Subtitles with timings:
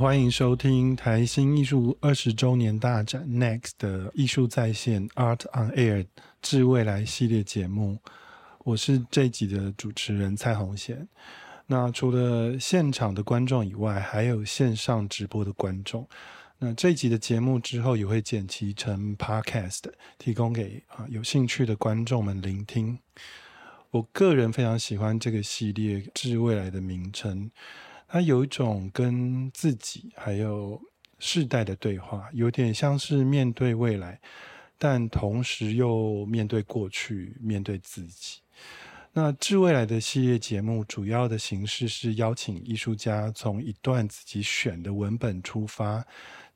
[0.00, 6.06] 欢迎收听台新艺术二十周年大展 Next 的艺术在线 Art on Air
[6.40, 7.98] 致未来系列节目。
[8.64, 11.06] 我是这集的主持人蔡宏贤。
[11.66, 16.08] 那除了现场的观众以外，还有线上直播的观众。
[16.58, 19.82] 那这集的节目之后也会剪辑成 Podcast，
[20.16, 22.98] 提供给啊有兴趣的观众们聆听。
[23.90, 27.50] 我个人非常喜欢这个系列“致未来”的名称。
[28.12, 30.82] 它有一种跟自己还有
[31.20, 34.20] 世代的对话，有点像是面对未来，
[34.76, 38.40] 但同时又面对过去，面对自己。
[39.12, 46.04] 那致未来的系列节目主要的形式是邀请艺术家从一段自己选的文本出发，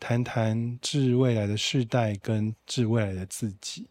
[0.01, 3.87] 谈谈致未来的世代跟致未来的自己。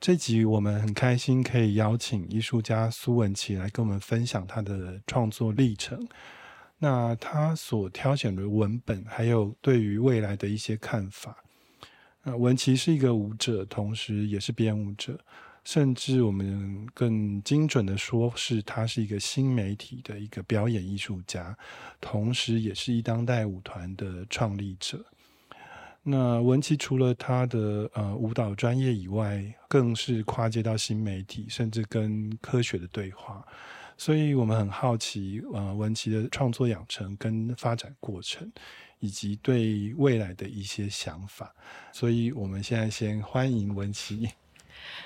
[0.00, 6.08] 这集我们很开心可以邀请艺术家苏文琪来跟我们分享他的创作历程。
[6.78, 11.44] 那他所挑选的文本，还有对于未来的一些看法。
[12.22, 15.18] 那文琪是一个舞者，同时也是编舞者，
[15.64, 21.56] 甚至我们更精准的说，是他是一个新媒体的一个表演艺术家，
[22.00, 25.04] 同时也是一当代舞团的创立者。
[26.02, 33.44] 那文琪除了他的呃舞蹈专业以外，更是跨界到新媒体，甚至跟科学的对话。
[33.98, 38.50] 所以我们很好奇，呃，文琪的创作养成跟发展过程，
[39.00, 41.54] 以及对未来的一些想法。
[41.92, 44.30] 所以我们现在先欢迎文琪。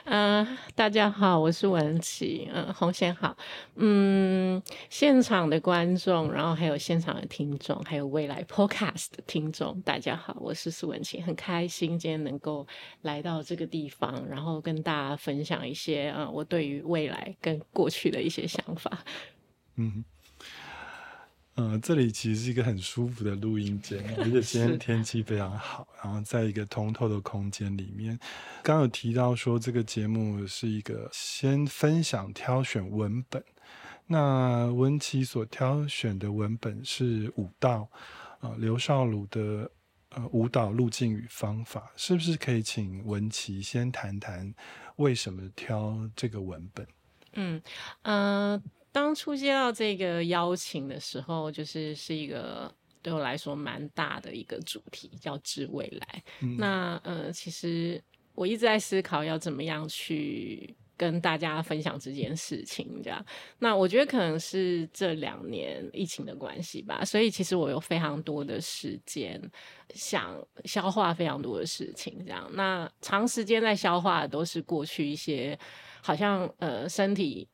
[0.04, 2.48] 嗯，大家好，我是文琪。
[2.52, 3.36] 嗯，红线好。
[3.76, 12.66] 嗯，现场的观众，然后还有现场的听众，还有未来 Podcast 的听众，大家好，我是苏文琪，很开心今天能够
[13.02, 19.04] 来到这个地方，然后跟大家分享一些啊，我对于未来跟过去的一些想法。
[19.76, 20.04] 嗯。
[21.56, 28.18] 嗯，这里其实是一个很舒服的录音间，而且今天天气非常好，然后在一个通透的空间里面。
[28.62, 33.44] 刚有提到说，这个节目是一个先分享挑选文本。
[34.06, 37.86] 那文琪所挑选的文本是舞蹈，
[38.40, 39.70] 啊，刘少鲁的
[40.14, 44.54] 呃舞蹈路径与方法，是不是可以请文琪先谈谈
[44.96, 46.86] 为什么挑这个文本？
[47.34, 47.62] 嗯
[48.04, 48.62] 嗯。
[48.92, 52.70] 当初接到这个邀请的时候，就是是一个
[53.00, 56.22] 对我来说蛮大的一个主题，叫“致未来”。
[56.58, 58.00] 那呃，其实
[58.34, 63.00] 我一直在思考要怎么样去跟大家分享这件事情。
[63.02, 63.24] 这样，
[63.58, 69.40] 那我觉得可能是这两年疫情的关系吧，所以其实我有非常多的时间
[69.94, 70.36] 想
[70.66, 72.22] 消化非常多的事情。
[72.26, 75.58] 这样，那长时间在消化的都是过去一些
[76.02, 77.48] 好像呃身体。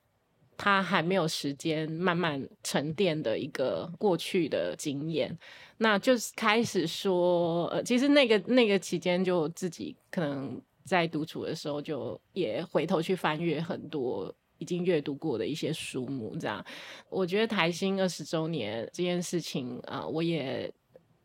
[0.59, 5.35] 他还没有时间慢慢沉淀的一个过去的经验，
[5.79, 16.63] 那就是开始说，呃，其实那个那个期间，就自己可能在独处的时候，就也回头去翻阅很多已经阅读过的一些书目，这样，
[17.09, 20.71] 我觉得台新二十周年这件事情啊，我也。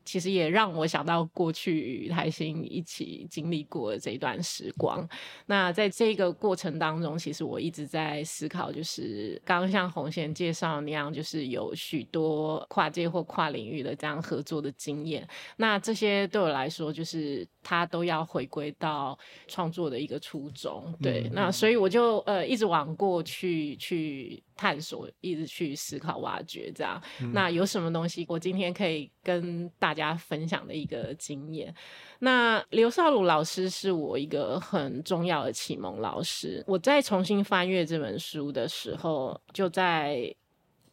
[0.06, 5.08] 其实也让我想到过去与台新一起经历过的这一段时光。
[5.46, 15.28] 那在这个过程当中，其实我一直在思考，就是刚刚像红贤介绍那样，就是有许多跨界或跨领域的这样合作的经验。
[15.58, 20.94] 那这些对我来说，就是他都要回归到创作的一个初衷。
[21.02, 24.44] 对，那所以我就呃一直往过去去。
[24.56, 27.02] 探索，一直去思考、挖掘，这样。
[27.34, 31.74] 那有什么东西，我今天可以跟大家分享的一个经验？
[32.20, 36.64] 那刘少鲁老师是我一个很重要的启蒙老师。
[36.68, 40.34] 我在重新翻阅这本书的时候，就在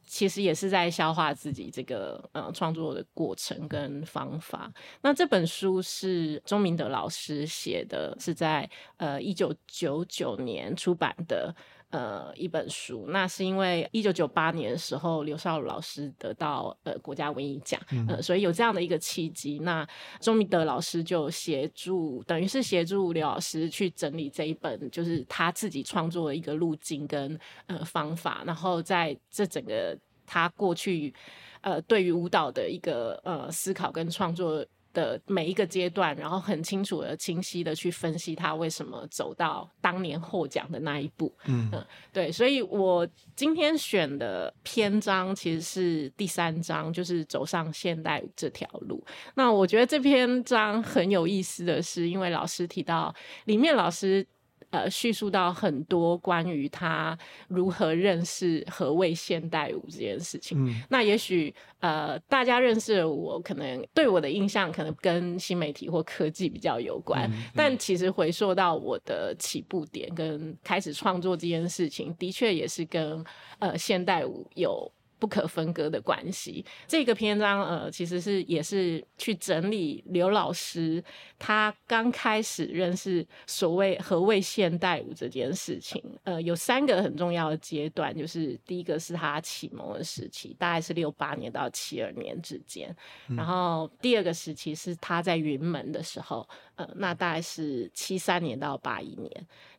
[0.05, 4.73] 其实也是在消化自己这个呃创作的过程跟方法。
[5.03, 11.55] 那这本书是钟明德老师写的，是在呃一九九九年出版的。
[11.91, 19.85] 呃，一本书，那是因为一九九八年的时候，刘少鲁老师得到呃国家文艺奖，呃，所以有这样的一个契机，那
[20.21, 31.13] 钟明德老师就协助，等于是协助刘老师去整理这一本，就是他自己创作的一个路径跟呃方法，然后在这整个他过去
[31.61, 34.65] 呃对于舞蹈的一个呃思考跟创作。
[34.93, 41.33] 的每一个阶段，然后很清楚的、清晰的去分析他为什么走到当年获奖的那一步。
[41.47, 41.71] 嗯，
[42.13, 43.07] 对，所以我
[43.37, 49.05] 今天选的篇章其实是第三章，就是走上现代这条路。
[49.35, 53.15] 那我觉得这篇章很有意思的是，因为老师提到
[53.45, 54.27] 里面，老师
[54.71, 57.17] 呃叙述到很多关于他
[57.49, 60.59] 如何认识何谓现代舞这件事情。
[60.67, 73.25] 嗯，那也许呃大家认识我，可能对我的印象可能跟新媒体或科技比较有关，但其实回溯到我的起步点跟开始创作这件事情，的确也是跟
[73.59, 74.91] 呃现代舞有。
[75.21, 76.65] 不可分割的关系。
[76.89, 81.05] 这个篇章，呃，其实是也是去整理刘老师
[81.39, 86.03] 他刚开始认识所谓何谓现代舞这件事情。
[86.25, 92.97] 呃，有三个很重要的阶段，就是第一个是他启蒙的时期，大概是六八年到七二年之间。
[93.37, 96.49] 然后第二个时期是他在云门的时候，
[96.81, 99.31] 呃，那大概是七三年到八一年。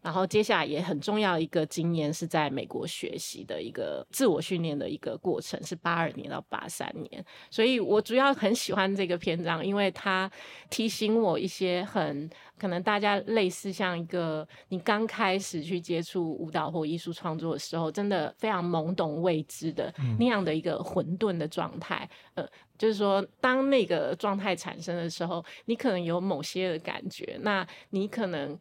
[0.03, 7.23] 然后接下来也很重要一个经验是在美国学习的一个自我训练的一个过程，是八二年到八三年。
[7.49, 10.29] 所以我主要很喜欢这个篇章，因为它
[10.69, 22.09] 提醒我一些很可能大家类似像一个你刚开始去接触舞蹈或艺术创作的时候，真的非常懵懂未知的那样的一个混沌的状态。
[22.33, 22.43] 呃，
[22.81, 28.57] 就是说当那个状态产生的时候，你可能有某些的感觉，那你可能。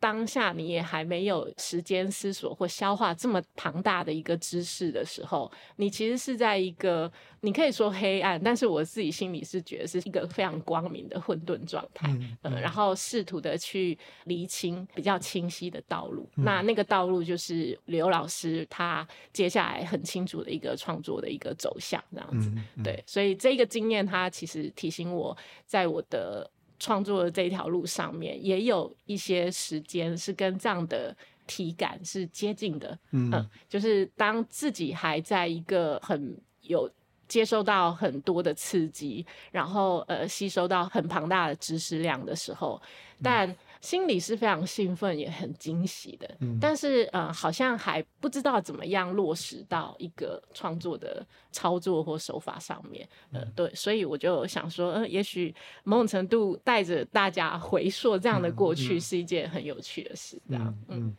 [0.00, 7.10] 当下你也还没有时间思索或消化这么庞大的一个知识的时候，你其实是在一个
[7.40, 12.08] 你可以说黑暗，但是我自己心里是觉得是一个非常光明的混沌状态。
[12.42, 16.28] 嗯，然后试图的去厘清比较清晰的道路。
[16.36, 22.52] 那那个道路就是刘老师他接下来很清楚的一个创作的一个走向，这样子。
[22.84, 25.36] 对，所以这个经验他其实提醒我
[25.66, 26.50] 在我的。
[26.78, 31.16] 创作的这一条路上面，也有一些时间是跟这样的
[31.46, 32.98] 体感是接近的。
[33.12, 36.90] 嗯，就是当自己还在一个很有
[37.26, 42.80] 接收到很多的刺激，然后呃吸收到很庞大的知识量的时候，
[43.22, 43.56] 但。
[43.80, 53.08] 心里是非常兴奋，也很惊喜的，嗯但是呃，好像还不知道怎么样落实到一个创作的操作或手法上面。
[53.32, 55.54] 呃，对，所以我就想说，呃，也许
[55.84, 60.40] 某种程度带着大家回溯这样的过去是一件很有趣的事。
[60.48, 61.16] 这样，嗯，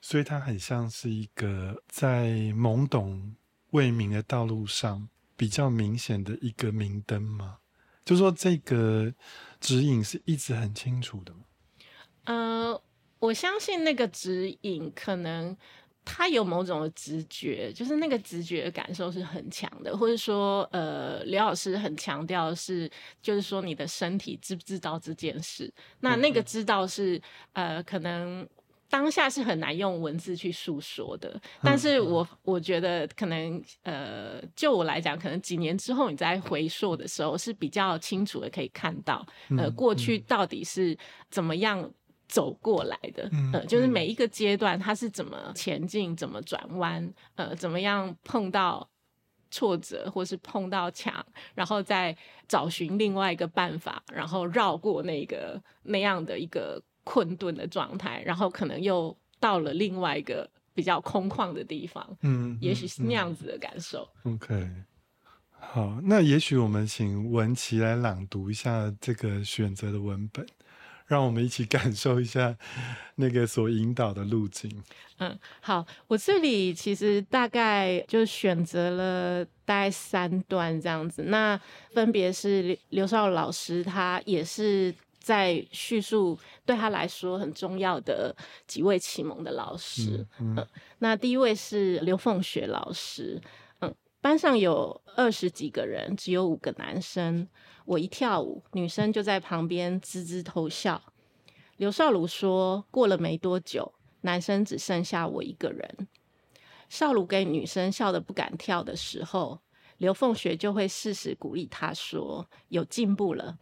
[0.00, 3.34] 所以它很像是一个在懵懂
[3.70, 7.58] 未明的道路上比较明显的一个明灯吗？
[8.04, 9.12] 就说这个
[9.60, 11.40] 指引是一直很清楚的吗？
[12.24, 12.80] 呃，
[13.18, 15.56] 我相信那个指引可能
[16.04, 22.90] 他有某种的直觉，就是那个直觉的感受是很强的，或者说，呃，刘老师很强调是，
[23.22, 25.72] 就是说你的身体知不知道这件事？
[26.00, 27.18] 那那个知道是，
[27.54, 28.46] 呃，可能
[28.90, 39.26] 当下是很难用文字去诉说的，但是我我觉得可能，呃，就我来讲，可能几年之后你在回溯的时候是比较清楚的可以看到，
[39.56, 40.94] 呃，过去到底是
[41.30, 41.90] 怎么样。
[42.34, 48.90] 走过来的，呃，就是每一个阶段他是怎么前进，怎么转弯，呃，怎么样碰到
[49.52, 52.16] 挫折，或是碰到墙，然后再
[52.48, 64.08] 找寻另外一个办法，然后绕过那个那样的一个困顿的状态，然后可能又到了另外一个比较空旷的地方，嗯，也许是那样子的感受。
[64.24, 64.68] OK，
[65.52, 70.44] 好，那也许我们请文琪来朗读一下这个选择的文本。
[71.14, 72.56] 让我们一起感受一下
[73.14, 74.82] 那个所引导的路径。
[75.18, 81.22] 嗯，好，我这里其实大概就选择了大概三段这样子。
[81.28, 81.56] 那
[81.92, 88.34] 分别是刘少老师，他也是在叙述对他来说很重要的
[88.66, 90.26] 几位启蒙的老师。
[90.40, 90.66] 嗯，
[90.98, 93.40] 那第一位是刘凤雪老师。
[93.82, 97.48] 嗯，班上有二十几个人，只有五个男生。
[97.86, 101.02] 我一跳舞，女生就在旁边滋滋偷笑。
[101.76, 106.08] 刘少儒说：“过了没多久，男生只剩下我一个人。”
[106.88, 109.60] 少儒给女生笑得不敢跳的时候，
[109.98, 113.58] 刘凤雪就会适时鼓励他说：“有进步了。”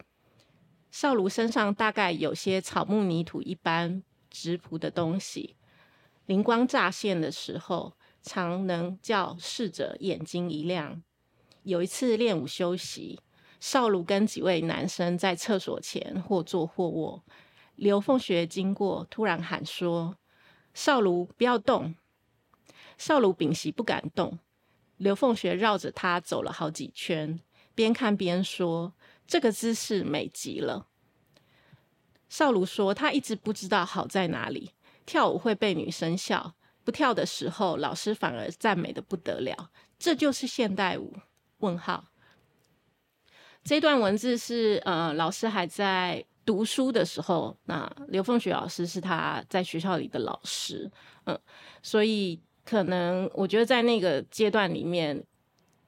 [0.92, 5.56] 少儒身上大概有些草木泥土一般直朴的东西，
[6.26, 11.02] 灵光乍现的时候，常能叫逝者眼睛一亮。
[11.62, 13.18] 有一次练舞休息。
[13.62, 17.22] 少儒跟几位男生在厕所前或坐或卧，
[17.76, 20.16] 刘凤学经过，突然喊说
[20.74, 21.94] ：“少儒不要动。”
[22.98, 24.40] 少儒屏息不敢动。
[24.96, 27.38] 刘凤学绕着他走了好几圈，
[27.72, 28.94] 边看边说
[29.28, 30.88] ：“这个姿势美极了。”
[32.28, 34.72] 少儒说：“他一直不知道好在哪里，
[35.06, 39.70] 跳舞会被女生笑，不跳的时候老师反而赞美的不得了。
[40.00, 41.14] 这就是现代舞？
[41.58, 42.11] 问号。
[43.64, 50.90] 这段文字是呃，老师还在读书的时候，那刘凤雪老师是他在学校里的老师，
[51.26, 51.38] 嗯，
[51.80, 55.22] 所以可能我觉得在那个阶段里面，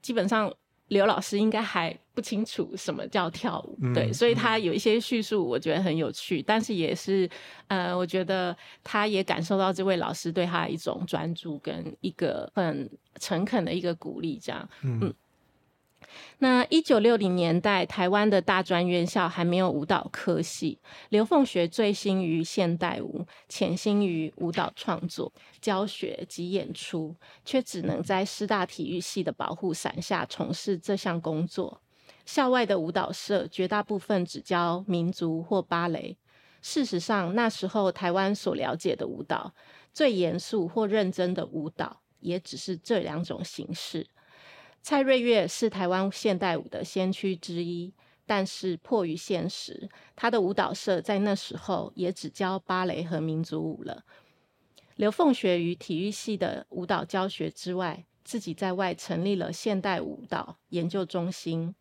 [0.00, 0.52] 基本上
[0.86, 7.28] 刘老师应该还不清楚什么叫跳舞，对，所以他有一些叙述，我觉得很有趣，但是也是，
[7.66, 12.88] 呃，我觉得他也感受到这位老师对他一种专注跟一个很
[13.18, 15.12] 诚恳的一个鼓励，这样，嗯。
[16.38, 20.78] 那一九六零年代，台湾的大专院校还没有舞蹈科系。
[21.08, 31.80] 刘凤学醉心于现代舞，潜心于舞蹈创作、教学及演出，却只能在师大体育系的保护伞下从事这项工作。
[32.26, 36.16] 校外的舞蹈社绝大部分只教民族或芭蕾。
[36.62, 39.52] 事实上，那时候台湾所了解的舞蹈，
[39.92, 44.06] 最严肃或认真的舞蹈，也只是这两种形式。
[44.86, 47.90] 蔡瑞月是台湾现代舞的先驱之一，
[48.26, 54.04] 但是迫于现实，他的舞蹈社在那时候也只教芭蕾和民族舞了。
[54.96, 61.74] 刘凤学于体育系的舞蹈教学之外，自己在外成立了现代舞蹈研究中心，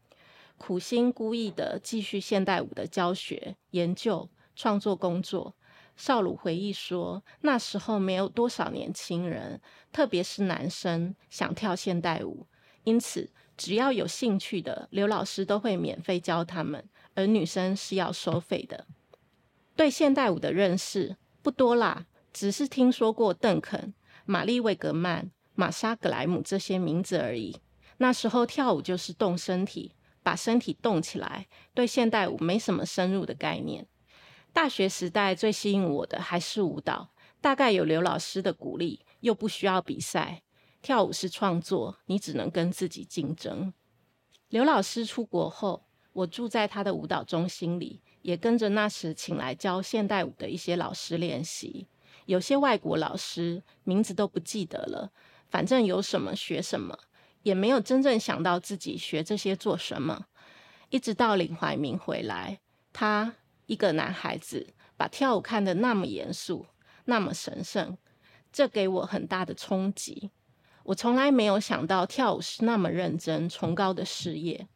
[0.57, 5.53] 苦心孤诣的继续现代舞的教学、研究、创作工作。
[5.97, 9.59] 少鲁回忆说，那时候没有多少年轻人，
[9.91, 12.47] 特别是男生，想跳现代舞。
[12.83, 16.83] 因此，只要有兴趣的刘老师都会免费教他们，
[17.15, 18.85] 而女生是要收费的。
[19.75, 23.93] 对现代舞的认识不多啦，只是听说过邓肯、
[24.25, 27.57] 玛丽·魏格曼、玛莎·格莱姆这些名字而已。
[27.97, 33.87] 那时候跳舞就是动身体，把身体动起来，对现代舞没什么深入的概念。
[34.51, 37.09] 大学时代最吸引我的还是舞蹈，
[37.39, 40.43] 大概有刘老师的鼓励，又不需要比赛。
[40.83, 43.73] 跳舞是创作，你只能跟自己竞争。
[44.49, 51.87] 刘老师出国后，我住在他的舞蹈中心里，也跟着那时请来教现代舞的一些老师练习。
[52.25, 55.13] 有些外国老师名字都不记得了，
[55.49, 56.99] 反正有什么学什么，
[57.43, 60.25] 也没有真正想到自己学这些做什么。
[60.89, 62.59] 一直到林怀民回来，
[62.91, 63.35] 他
[63.67, 66.65] 一个男孩子把跳舞看得那么严肃，
[67.05, 67.97] 那么神圣，
[68.51, 70.31] 这给我很大的冲击。
[70.83, 74.67] 我从来没有想到跳舞是那么认真、崇高的事业。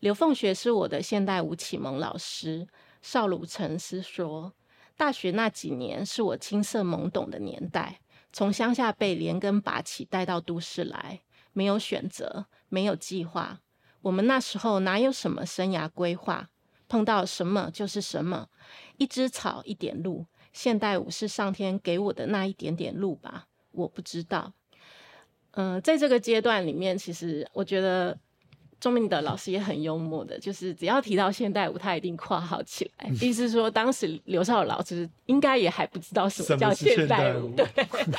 [0.00, 2.66] 刘凤学是我的现代舞启蒙老师。
[3.00, 4.52] 少鲁成思说
[4.96, 8.00] ：“大学那几年是我青涩懵懂的年代，
[8.32, 11.20] 从乡下被连根拔起带到都市来，
[11.52, 13.60] 没有选择，没有计划。
[14.02, 16.48] 我们那时候哪有什么生涯规划？
[16.88, 18.48] 碰到什么就是什么，
[18.96, 20.26] 一枝草一点露。
[20.52, 23.46] 现代舞是上天给我的那一点点路吧？
[23.70, 24.54] 我不知道。”
[25.60, 28.16] 嗯，在这个阶段里面，其实我觉得
[28.78, 37.66] 钟明德老师也很幽默的，就是只要提到现代舞，他一定括号起来， 意思是说当时刘少老师应该也还不知道什么叫现代舞，对，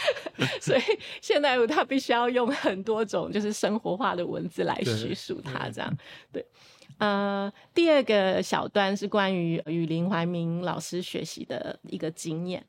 [0.60, 0.81] 所以
[1.22, 5.98] 现代舞他必须要用很多种就是生活化的文字来叙述它，这样
[6.34, 6.46] 对。
[6.98, 12.65] 呃，第二个小段是关于与林怀民老师学习的一个经验，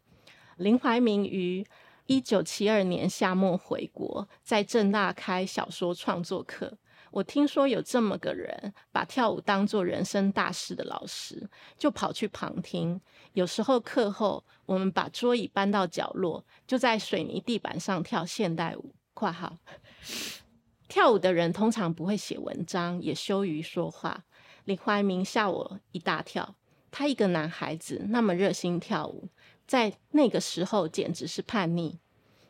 [0.59, 1.67] 林怀民于。
[2.11, 6.76] 一九七二年夏末回国，在正大开小说创作课。
[7.12, 11.49] 我听说有这么个人，把跳舞当做人生大事的老师，
[11.79, 13.00] 就跑去旁听。
[13.35, 18.93] 有时候课后，我们把桌椅搬到角落，就在水泥地板上跳现代舞。
[19.14, 19.59] 括号
[20.90, 24.25] 跳舞的人通常不会写文章，也羞于说话。
[24.64, 26.57] 林怀民吓我一大跳，
[26.90, 29.29] 他一个男孩子那么热心跳舞。
[29.71, 32.00] 在那个时候，简直是叛逆。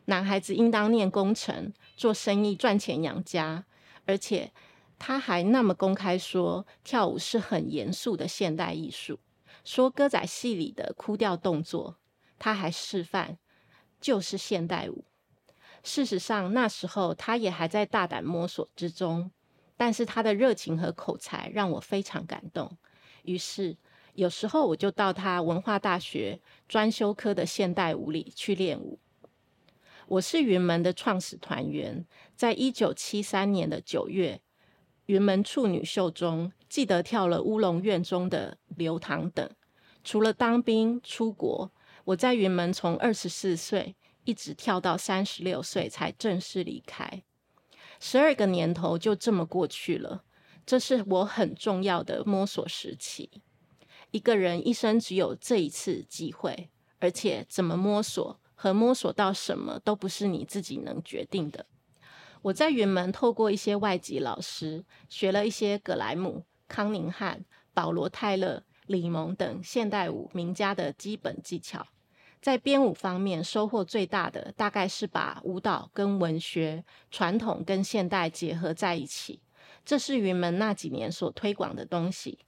[0.07, 3.67] 男孩子应当念工程、做生意、赚钱养家，
[4.07, 4.53] 而且
[4.99, 9.21] 他还那么公开说跳舞是很严肃的现代艺术，
[9.67, 11.97] 说歌仔戏里的哭调动作，
[12.39, 13.37] 他还示范
[14.01, 15.05] 就是现代舞。
[15.85, 19.31] 事实上，那时候他也还在大胆摸索之中，
[19.77, 22.79] 但是他的热情和口才让我非常感动。
[23.25, 23.77] 于是。
[24.15, 28.99] 有时候我就到他文化大学专修科的现代舞里去练舞。
[30.09, 34.41] 我是云门的创始团员，在一九七三年的九月，
[35.07, 39.49] 云门处女秀中，记得跳了乌龙院中的刘唐等。
[40.03, 41.71] 除了当兵出国，
[42.05, 47.23] 我在云门从二十四岁一直跳到三十六岁才正式离开。
[48.01, 50.25] 十二个年头就这么过去了，
[50.67, 53.31] 这是我很重要的摸索时期。
[54.11, 61.67] 一个人一生只有这一次机会，而且怎么摸索和摸索到什么都不是你自己能决定的。
[62.43, 71.87] 我在云门透过一些外籍老师学了一些格莱姆、康宁汉、保罗·泰勒、李蒙等现代舞名家的基本技巧。
[72.41, 79.43] 在编舞方面，收获最大的大概是把舞蹈跟文学、传统跟现代结合在一起。
[79.85, 82.39] 这是云门那几年所推广的东西。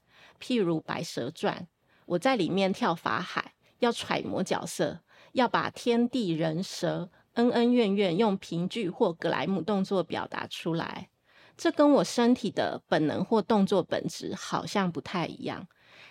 [0.43, 1.57] 譬如《白蛇传》，
[2.05, 4.99] 我在里面跳法海，要揣摩角色，
[5.35, 11.11] 要把天地人蛇恩恩怨怨用评剧或格莱姆动作表达出来。
[11.57, 15.69] 这跟我身体的本能或动作本质好像不太一样，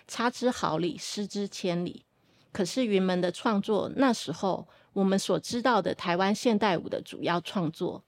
[0.08, 2.06] 差之毫厘，失之千里。
[2.52, 8.04] 可是云门的创作，那时候我们所知道的台湾现代舞的主要创作，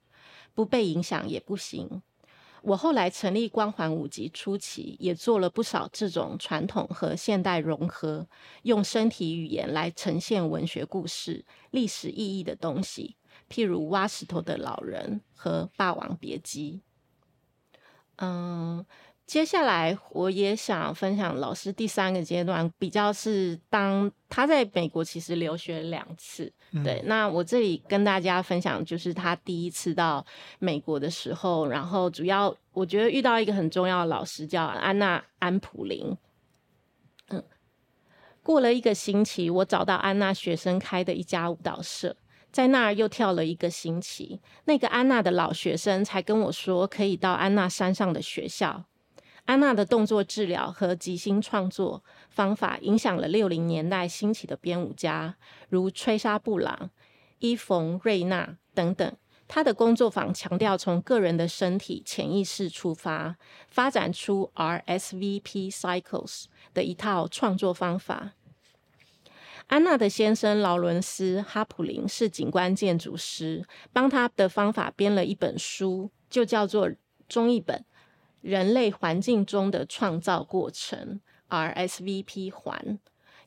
[0.55, 2.03] 不被影响也不行。
[2.65, 8.27] 我后来成立光环五级初期，也做了不少这种传统和现代融合，
[8.63, 13.17] 用身体语言来呈现文学故事、历史意义的东西，
[13.51, 16.81] 譬如挖石头的老人和霸王别姬。
[18.17, 18.85] 嗯，
[19.27, 26.53] 接下来我也想分享老师第三个阶段，比较是当他在美国其实留学两次，
[26.85, 27.03] 对。
[27.07, 30.25] 那我这里跟大家分享，就是他第一次到
[30.59, 36.17] 美国的时候，然后主要我觉得遇到一个很重要的老师叫安娜安普林。
[37.31, 37.43] 嗯，
[38.43, 42.15] 过了一个星期，我找到安娜学生开的一家舞蹈社。
[42.53, 48.85] 在那儿又跳了一个星期，那个安娜的老学生才跟我说，可以到安娜山上的学校。
[49.45, 55.37] 安娜的动作治疗和即兴创作方法影响了六零年代兴起的编舞家，
[55.69, 56.91] 如吹沙布朗、
[57.41, 59.17] 伊冯瑞娜等等。
[59.47, 63.37] 他的工作坊强调从个人的身体潜意识出发，
[63.69, 68.33] 发展出 RSVP cycles 的一套创作方法。
[69.67, 76.91] 安娜的先生劳伦斯·哈普林是景观建筑师，帮他的方法编了一本书，就叫做
[77.29, 77.79] 中译本
[78.45, 81.19] 《人类环境中的创造过程》
[81.89, 82.99] （RSVP 环）。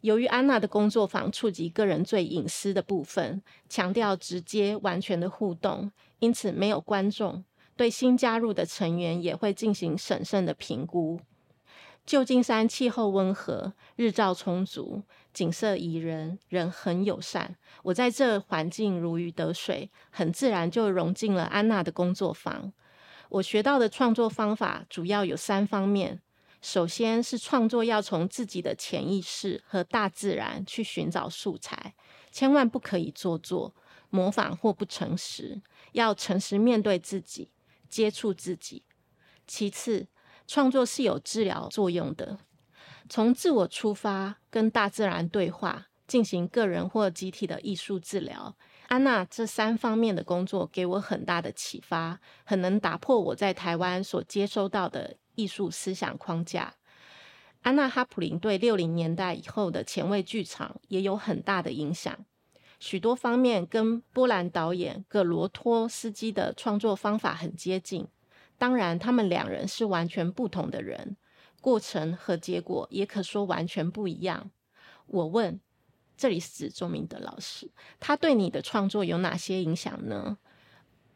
[0.02, 7.46] 由于安娜的工作坊触及个人最隐私的部分，强调直接完全的互动，因此没有观众。
[7.76, 11.20] 对新加入的成员也会进行审慎的评估。
[12.04, 17.56] 旧金山气候温和，日照充足，景色宜人，人很友善。
[17.84, 22.74] 我在这环境如鱼得水，很自然就融进了安娜的工作坊。
[23.30, 26.22] 我学到的创作方法主要有三方面：
[26.62, 31.94] 首先是创作要从自己的潜意识和大自然去寻找素材，
[32.32, 33.76] 千万不可以做作、
[34.10, 35.62] 模仿或不诚实，
[35.92, 37.52] 要诚实面对自己，
[37.90, 38.84] 接触自己。
[39.46, 40.08] 其次，
[40.48, 42.40] 创作是有治疗作用的，
[43.10, 48.56] 从自我出发，跟大自然对话，进行个人或集体的艺术治疗。
[48.88, 56.74] 安娜这三方面的工作给我很大的启发，很能打破我在台湾所接收到的艺术思想框架。
[57.64, 62.18] 安娜哈普林对六零年代以后的前卫剧场也有很大的影响，
[62.80, 68.08] 许多方面跟波兰导演葛罗托斯基的创作方法很接近。
[68.58, 71.18] 当然，他们两人是完全不同的人，
[71.60, 74.50] 过程和结果也可说完全不一样。
[75.08, 75.60] 我问，
[76.18, 80.40] 这里是指钟明德老师，他对你的创作有哪些影响呢？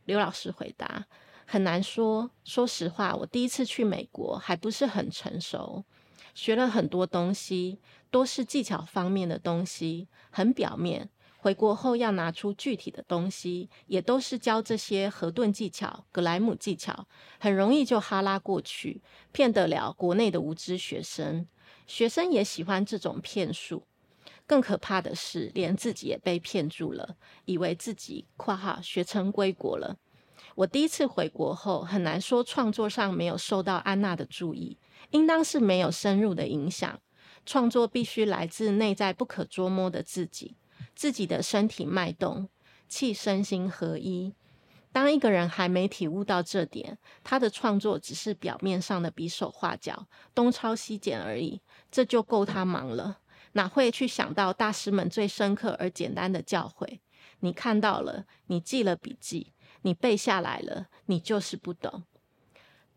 [0.05, 1.07] 刘老师回答：
[1.47, 2.29] 很难说。
[2.43, 5.83] 说实话，我第一次去美国还不是很成熟，
[6.35, 7.79] 学了很多东西，
[8.11, 11.09] 都是技巧方面的东西，很表面。
[11.37, 17.07] 回国后要拿出具体的东西，也都是教这些河顿技巧、格莱姆技巧，
[17.39, 21.47] 很容易就哈拉过去，骗得了国内的无知学生。
[21.87, 23.87] 学生也喜欢这种骗术。
[24.51, 29.95] 更可怕的是，连自己也被骗住了，以为自己（括号学成归国了）。
[30.55, 34.77] 我第一次回国后，很难说创作上没有受到安娜的注意，
[35.11, 36.99] 应当是没有深入的影响。
[37.45, 40.57] 创作必须来自内在不可捉摸的自己。
[40.93, 42.49] 自己的身体脉动，
[42.89, 44.33] 气身心合一。
[44.91, 53.19] 当一个人还没体悟到这点，他的创作只是表面上的比手画脚、东抄西剪而已，这就够他忙了。
[53.53, 56.99] 哪会去想到大师们最深刻而简单的教诲？
[57.39, 62.03] 你看到了，你记了笔记，你背下来了，你就是不懂。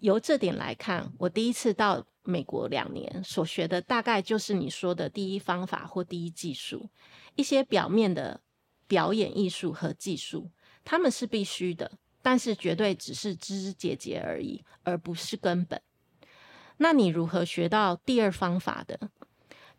[0.00, 6.90] 由这点来看，我第一次到美国两年，所学的大概就是你说的第一方法或第一技术。
[7.36, 8.40] 一些表面的
[8.86, 10.50] 表演艺术和技术，
[10.84, 11.90] 他们是必须的，
[12.20, 15.80] 但是绝对只是枝枝节节而已，而不是根本。
[16.76, 19.10] 那你如何学到第二方法的？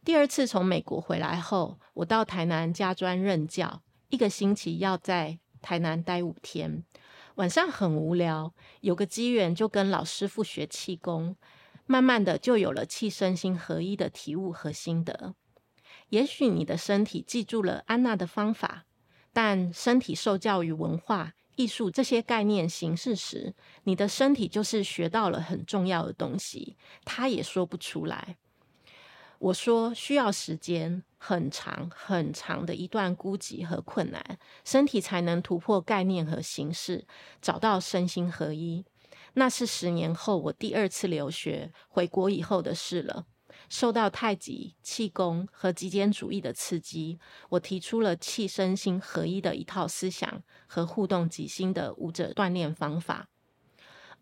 [0.05, 6.83] 第二次从美国回来后，我到台南家专任教，一个星期要在台南待五天，
[7.35, 11.35] 晚上很无聊，有个机缘就跟老师傅学气功。
[11.87, 15.33] 慢慢的就有了气身心合一的体悟和心得。
[16.09, 18.85] 也许你的身体记住了安娜的方法，
[19.33, 28.37] 但身体受教于文化、艺术这些概念形式时，你的身体就是学到了很重要的东西，他也说不出来。
[29.39, 34.23] 我说需要时间很长很长的一段孤寂和困难，
[34.63, 37.05] 身体才能突破概念和形式，
[37.41, 38.85] 找到身心合一。
[39.33, 43.25] 那是十年后我第二次留学回国以后的事了。
[43.67, 47.19] 受到太极、气功和极简主义的刺激，
[47.49, 53.27] 我提出了气身心合一的一套思想和互动即心的舞者锻炼方法。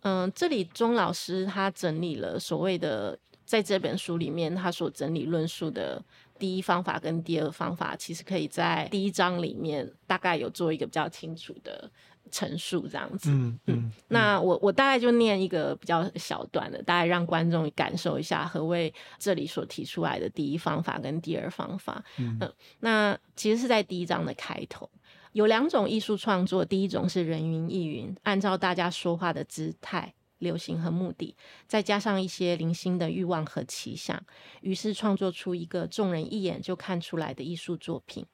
[0.01, 3.19] 嗯，这里钟老师他整理了所谓的。
[3.45, 6.03] 在这本书里面，他所整理论述的
[6.39, 11.89] 第一方法跟第二方法，其实可以在第一章里面大概有做一个比较清楚的
[12.31, 13.29] 陈述，这样子。
[13.29, 13.91] 嗯嗯。
[14.07, 22.03] 那我我大概就念一个比较小段的，大概让观众感受一下何谓这里所提出来的第一方法跟第二方法。
[22.17, 22.39] 嗯。
[22.79, 24.89] 那其实是在第一章的开头，
[25.33, 30.13] 有两种艺术创作，第一种是人云亦云，按照大家说话的姿态。
[30.43, 34.23] 流行和目的，再加上一些零星的欲望和奇想，
[34.61, 38.25] 于是创作出一个众人一眼就看出来的艺术作品。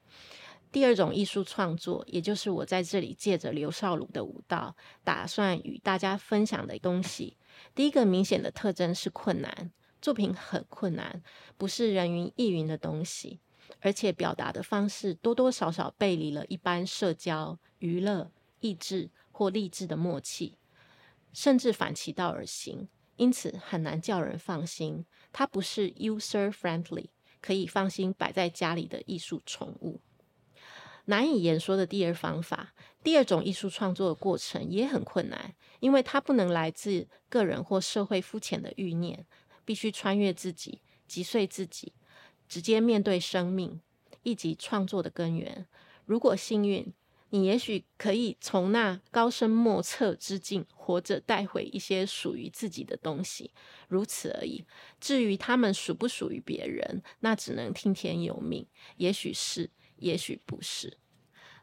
[0.71, 7.37] 第二种艺术创作，也就是我在这里借着刘少鲁的舞蹈，打算与大家分享的东西。
[7.73, 11.23] 第一个明显的特征是困难，作品很困难，
[11.57, 13.39] 不是人云亦云的东西，
[13.79, 20.55] 而且表达的方式多多少少背离了一般社交、娱乐、意志或励志的默契。
[21.31, 25.05] 甚至反其道而行，因此很难叫人放心。
[25.31, 27.09] 它不是 user friendly，
[27.41, 30.01] 可以放心摆在家里的艺术宠物。
[31.05, 39.25] 难以言说的第二方法，第二种艺术创作的过程也很困难，因为它不能来自个人或社会肤浅的欲念，
[39.65, 41.93] 必须穿越自己，击碎自己，
[42.47, 43.81] 直接面对生命，
[44.23, 45.67] 以及创作的根源。
[46.05, 46.93] 如果幸运。
[47.31, 53.51] 你也许可以从那高深莫测之境活着带回一些属于自己的东西，
[53.87, 54.65] 如此而已。
[54.99, 58.65] 至于他们属不属于别人，那只能听天由命。
[58.97, 60.97] 也许是，也许不是。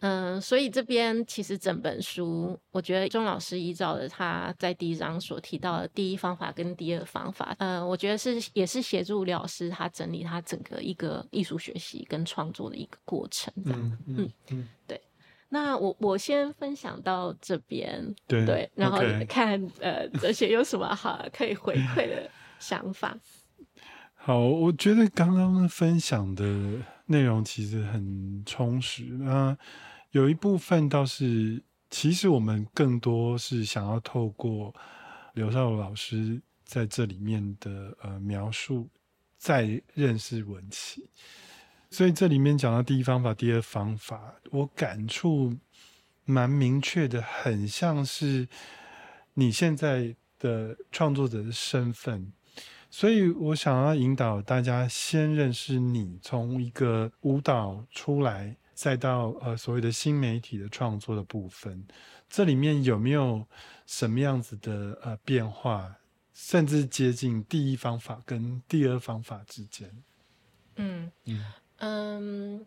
[0.01, 13.53] 嗯，所以这边其实整本书，我觉得钟老师依照了他在第一章所提到的第一方法跟第二方法，嗯，我觉得是也是协助刘老师他整理他整个一个艺术学习跟创作的一个过程。
[13.65, 15.01] 嗯嗯嗯，对。
[15.49, 23.17] 那我我先分享到这边，对，然后看呃，这些有什么好可以回馈的想法。
[24.15, 26.45] 好，我觉得刚刚分享的
[27.07, 29.05] 内容其实很充实。
[29.05, 29.57] 那
[30.11, 34.75] 有一部分倒是，其实我们更多是想要透过
[35.35, 38.89] 刘少老师在这里面的呃描述，
[39.39, 41.09] 再认识文琪。
[41.91, 45.57] 所以这里面讲到第一方法、第二方法，我感触
[46.25, 48.49] 蛮明确的，很像是
[49.35, 52.33] 你现在的创作者的身份。
[52.91, 61.87] 所以我想要引导大家先认识你，从一个舞蹈出来，再到呃所谓的新媒体的创作的部分，
[62.29, 63.47] 这里面有没有
[63.87, 65.97] 什么样子的呃变化，
[66.33, 69.91] 甚至接近第一方法跟第二方法之间？
[70.77, 71.45] 嗯嗯。
[71.79, 72.65] 嗯，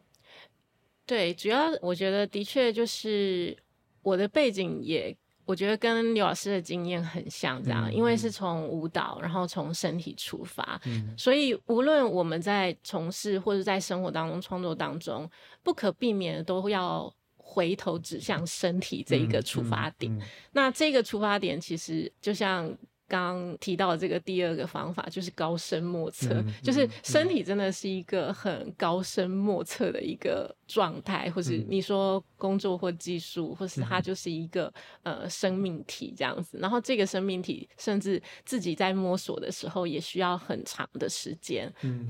[1.06, 3.58] 对，主要我觉得的确就是
[4.02, 10.80] 我的背景也，我觉得跟刘老师的经验很像，这样，因为是从舞蹈，然后从身体出发，
[11.17, 15.30] 所以无论我们在从事或者在生活当中创作当中，
[15.63, 20.15] 不可避免的都要回头指向身体这一个出发点。
[20.52, 22.78] 那这个出发点其实就像。
[23.10, 34.72] 刚提到这个第二个方法就是高深莫测，就是身体真的是一个很高深莫测的一个状态，或是你说工作或技术，或是它就是一个
[35.04, 36.58] 呃生命体这样子。
[36.62, 41.74] 然后这个生命体甚至自己在摸索的时候，也需要很长的时间。
[41.82, 42.06] 嗯，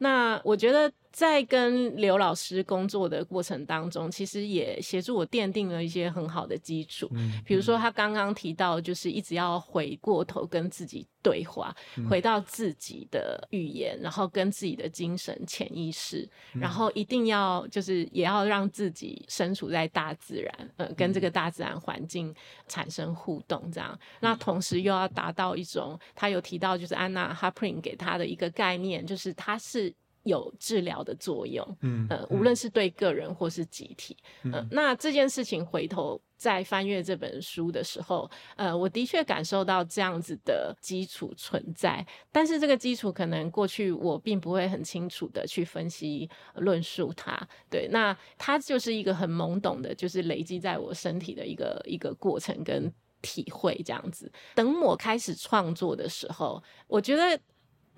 [0.00, 0.92] 那我觉得。
[1.12, 7.10] 在跟刘老师工作的过程当中，其实也协助我奠定了一些很好的基础。
[7.10, 11.74] 嗯，比如说他刚刚提到，就是一直要回过头跟自己对话，
[12.08, 22.32] 回到自己的语言，然后跟自己的精神潜意识，然后一定要就是也要让自己身处在大自然，呃，跟这个大自然环境
[22.68, 23.98] 产生互动，这样。
[24.20, 29.89] 那同时又要达到一种，他有提到就是安娜哈普林给他的一个概念，就是他是。
[30.24, 54.30] 有治疗的作用，嗯，呃，无论是对个人或是集体，嗯，那这件事情回头在翻阅这本书的时候，呃，我的确感受到这样子的基础存在，但是这个基础可能过去我并不会很清楚的去分析论述它，对，那它就是一个很懵懂的，就是累积在我身体的一个一个过程跟体会这样子。
[54.54, 57.40] 等我开始创作的时候，我觉得。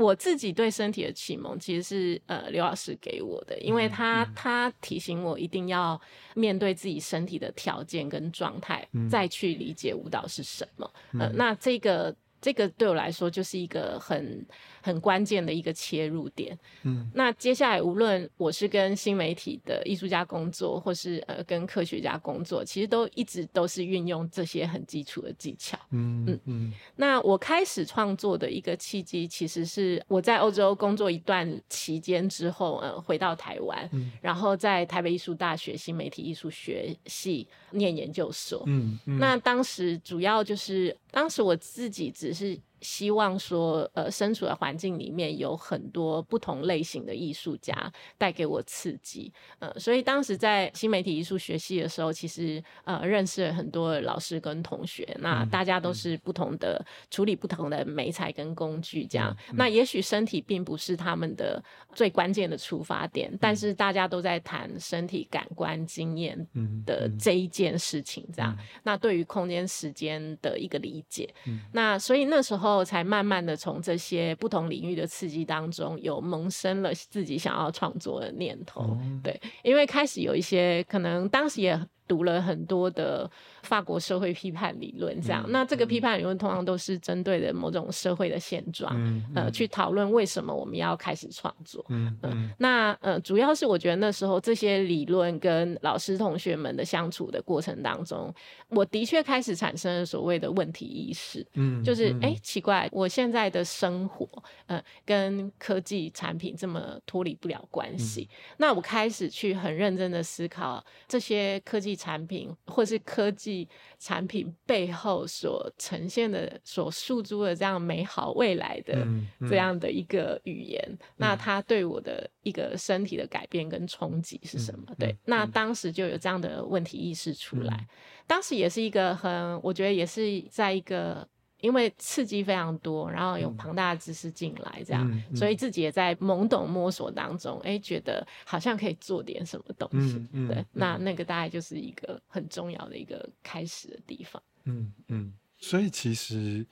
[0.02, 6.00] 我自己对身体的启蒙其实是呃刘老师给我的，因为他他提醒我一定要
[6.34, 10.90] 面对自己身体的条件跟状态，再去理解舞蹈是什么。
[11.18, 14.44] 呃，那这个这个对我来说就是一个很。
[14.82, 16.58] 很关键的一个切入点。
[16.82, 25.78] 嗯，那接下来无论我是跟新媒体的艺术家工作，或是呃跟科学家工作，其实都一直都是运用这些很基础的技巧。
[25.90, 26.72] 嗯嗯嗯。
[26.96, 33.88] 那我开始创作的一个契机，其实是我在欧洲工作一段期间之后，呃，回到台湾，
[34.20, 38.64] 然后在台北艺术大学新媒体艺术学系念研究所。
[38.66, 39.18] 嗯嗯。
[39.18, 42.58] 那当时主要就是，当时我自己只是。
[42.82, 61.62] 希望说，呃，身处的环境里面有很多不同类型的艺术家带给我刺激，呃，所以当时在新媒体艺术学系的时候，其实呃认识了很多老师跟同学，那大家都是不同的处理不同的美材跟工具，这样，那也许身体并不是他们的
[61.94, 66.36] 最关键的出发点，但是大家都在谈身体感官经验
[66.84, 71.32] 的这一件事情，这样，那对于空间时间的一个理解，
[71.72, 72.71] 那所以那时候。
[72.72, 78.96] 后才慢慢的从这些不同领域的刺激当中，有萌生了自己想要创作的念头。
[79.22, 81.78] 对，因为开始有一些可能当时也。
[82.08, 83.30] 读了很多的
[83.62, 88.92] 法国社会批判理论，这样，那这个批判理论通常都是针对的某种社会的现状，
[89.34, 91.84] 呃，去讨论为什么我们要开始创作。
[91.88, 98.34] 嗯嗯，那呃，主要是我觉得那时候这些理论跟老师同学们的相处的过程当中，
[98.68, 101.46] 我的确开始产生了所谓的问题意识。
[101.54, 104.28] 嗯，就是哎，奇怪，我现在的生活，
[104.66, 108.28] 呃，跟科技产品这么脱离不了关系。
[108.58, 111.91] 那我开始去很认真的思考这些科技。
[111.94, 119.06] 产品或是科技产品背后所呈现的、所诉诸的这样美好未来的
[119.48, 124.94] 这样的一个语言，那它对我的一个身体的改变跟冲击是什么？
[124.98, 127.86] 对，那当时就有这样的问题意识出来，
[128.26, 131.28] 当时也是一个很，我觉得也是在一个。
[131.62, 140.18] 因为刺激非常多，然后有庞大的知识进来，这样，所以自己也在懵懂摸索当中，哎，觉得好像可以做点什么东西。
[140.48, 144.42] 对，那那个大概就是一个很重要的一个开始的地方。
[144.64, 146.66] 嗯嗯，所以其实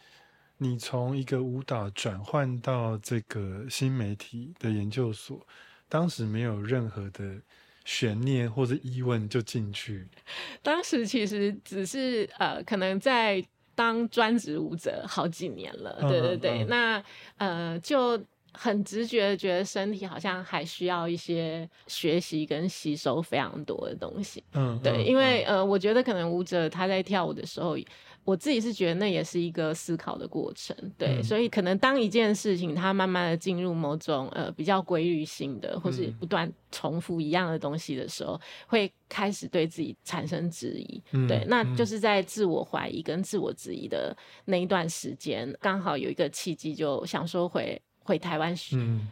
[0.59, 5.46] 你从一个舞蹈转换到这个新媒体的研究所，
[5.88, 7.40] 当时没有任何的
[7.85, 10.09] 悬念或者疑问就进去。
[10.64, 13.40] 当时其实只是呃，可能在。
[13.81, 17.03] 当专职舞者好几年了，对对对，那
[17.38, 27.77] 呃就很直觉的觉得身体好像还需要一些学习跟吸收非常多的东西，嗯，对，因为呃我觉得可能舞者他在跳舞的时候。
[28.25, 48.55] 我自己是觉得那也是一个思考的过程，对，所以可能当一件事情它慢慢的进入某种呃比较规律性的，或是不断重复一样的东西的时候，会开始对自己产生质疑，对，那就是在自我怀疑跟自我质疑的那一段时间，刚好有一个契机，就想说回回台湾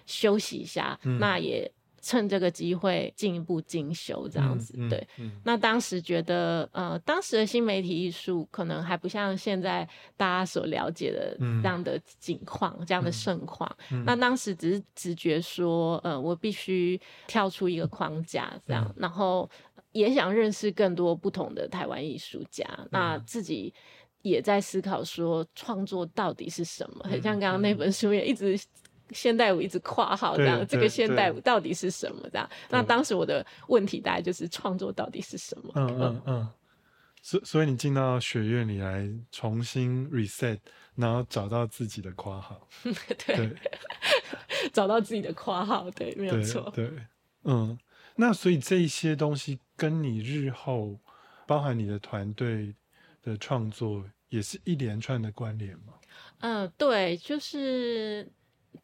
[0.07, 1.71] 休息一下，那也。
[2.01, 5.07] 趁这个机会进一步进修，这样子对。
[5.45, 13.71] 那当时觉得，呃，当时的新媒体艺术可能还不像现在大家所了解的这样的景况，这样的盛况。
[14.05, 19.51] 那当时只是直觉说，呃，我必须跳出一个框架，这样，然后
[19.93, 22.65] 也想认识更多不同的台湾艺术家。
[22.91, 23.75] 那自己
[24.23, 27.05] 也在思考说，创作到底是什么？
[27.05, 28.59] 很像刚刚那本书也一直。
[29.11, 32.29] 现代舞一直括号这样，这个现代舞到底是什么？
[32.31, 35.73] 这样，那当时我的问题大概就是创作到底是什么？
[35.77, 36.49] 嗯嗯嗯。
[37.21, 40.59] 所所以你进到学院里来重新 reset，
[40.95, 42.67] 然后找到自己的括号。
[43.27, 43.57] 对，
[44.73, 46.71] 找到自己的括号，对，没有错。
[46.75, 46.91] 对，
[47.43, 47.77] 嗯。
[48.15, 50.99] 那所以这一些东西跟你日后
[51.47, 52.75] 包含你的团队
[53.23, 55.95] 的创作，也是一连串的关联吗？
[56.39, 58.31] 嗯，对，就是。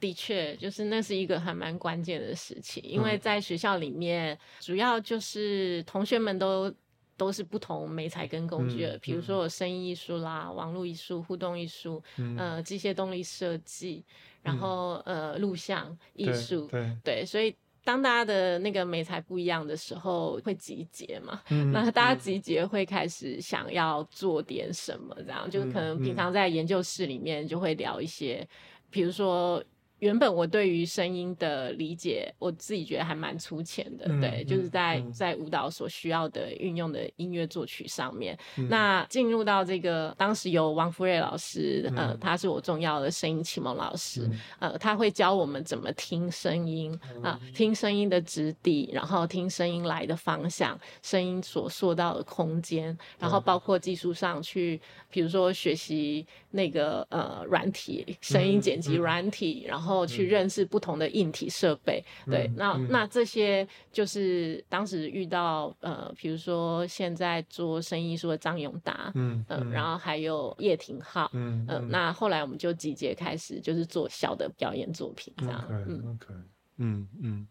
[0.01, 6.73] 的确，就是那是一个还蛮关键的事情，因为在学校里面，主要就是同学们都
[7.17, 12.03] 都是不同媒材跟工具的，比如说有声音艺术啦、网络艺术、互动艺术，
[12.37, 14.05] 呃，机械动力设计，
[14.43, 16.97] 然后呃，录像艺术，对。
[17.05, 17.55] 对，所以
[17.85, 21.41] 当大家的那个美材不一样的时候，会集结嘛，
[21.73, 25.49] 那大家集结会开始想要做点什么，这样。
[25.49, 28.47] 就是可能平常在研究室里面就会聊一些，
[28.91, 29.63] 比如说。
[30.05, 38.39] 原本我对于声音的理解，我自己觉得还蛮粗浅的，对，就是在在舞蹈所需要的运用的音乐作曲上面。
[38.69, 59.94] 那进入到这个，当时由王福瑞老师，呃，他是我重要的声音启蒙老师，呃，他会教我们怎么听声音啊，听声音的质地，然后听声音来的方向，声音所塑造的空间，然后包括技术上去，比如说学习那个呃软体声音剪辑软体，然后。
[59.95, 76.35] 后去认识不同的硬体设备，对，那那这些就是当时遇到呃，比如说现在做声音艺术的张永达，嗯嗯，然后还有叶廷浩，嗯嗯，那后来我们就集结开始就是做小的表演作品这样，嗯，OK，
[76.79, 77.47] 嗯嗯，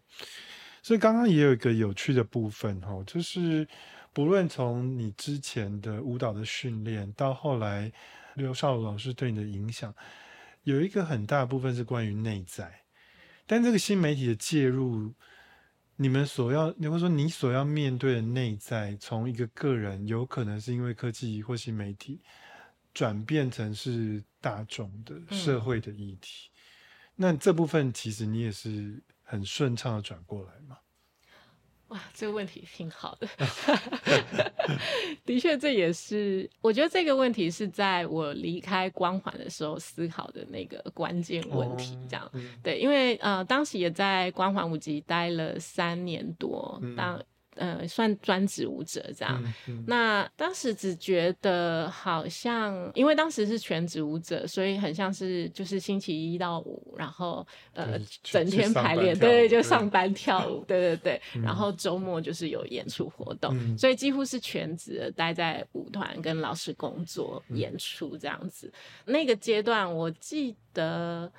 [0.82, 3.65] 所以刚刚也有一个有趣的部分哈，就是
[4.12, 7.91] 不论从你之前的舞蹈的训练到后来
[8.36, 9.93] 刘少老师对你的影响。
[10.63, 12.86] 有一个很大部分是关于内在，
[13.45, 15.13] 但这个新媒体的介入，
[15.97, 22.21] 你们所要，你会说你所要面对的内在，从一个个人，有可能是因为科技或新媒体
[22.93, 26.49] 转变成是大众的社会的议题，
[27.15, 30.78] 那这部分其实你也是很顺畅的转过来嘛？
[31.93, 33.27] 哇，这个问题挺好的。
[35.23, 41.95] 的确，这也是我觉得这个问题是在我离开光环的时候思考的那个关键问题。
[42.10, 42.32] 这样，
[42.63, 47.21] 对，因为呃，当时也在光环五级待了三年多，当。
[47.56, 49.44] 呃，算专职舞者这样。
[49.86, 61.22] 那当时只觉得好像，因为当时是全职舞者，所以很像是就是星期一到五，然后呃整天排练，对，就上班跳舞，对对对。
[61.44, 68.72] 然后周末就是有演出活动，所以几乎是全职待在舞团跟老师工作演出这样子。
[69.06, 71.32] 那个阶段，我记得，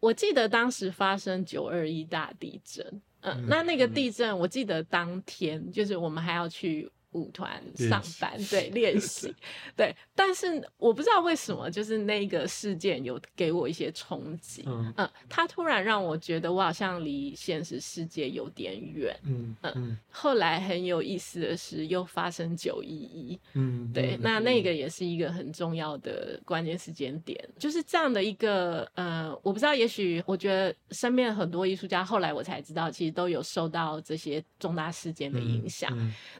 [0.00, 3.02] 我记得当时发生九二一大地震。
[3.26, 6.90] 嗯，那那个地震，我记得当天就是我们还要去。
[7.16, 9.34] 舞团上班对练习
[9.74, 14.62] 对，但是我不知道为什么，就是那个事件有给我一些冲击。
[14.66, 14.92] 嗯，
[15.30, 19.18] 他突然让我觉得我好像离现实世界有点远。
[19.24, 19.98] 嗯嗯。
[20.10, 23.40] 后来很有意思的是，又发生九一一。
[23.54, 35.90] 嗯，对，那那个也是一个很重要的关键时间点，就是这样的一个呃，我不知道，也许我觉得身边很多艺术家，后来我才知道，其实都有受到这些重大事件的影响。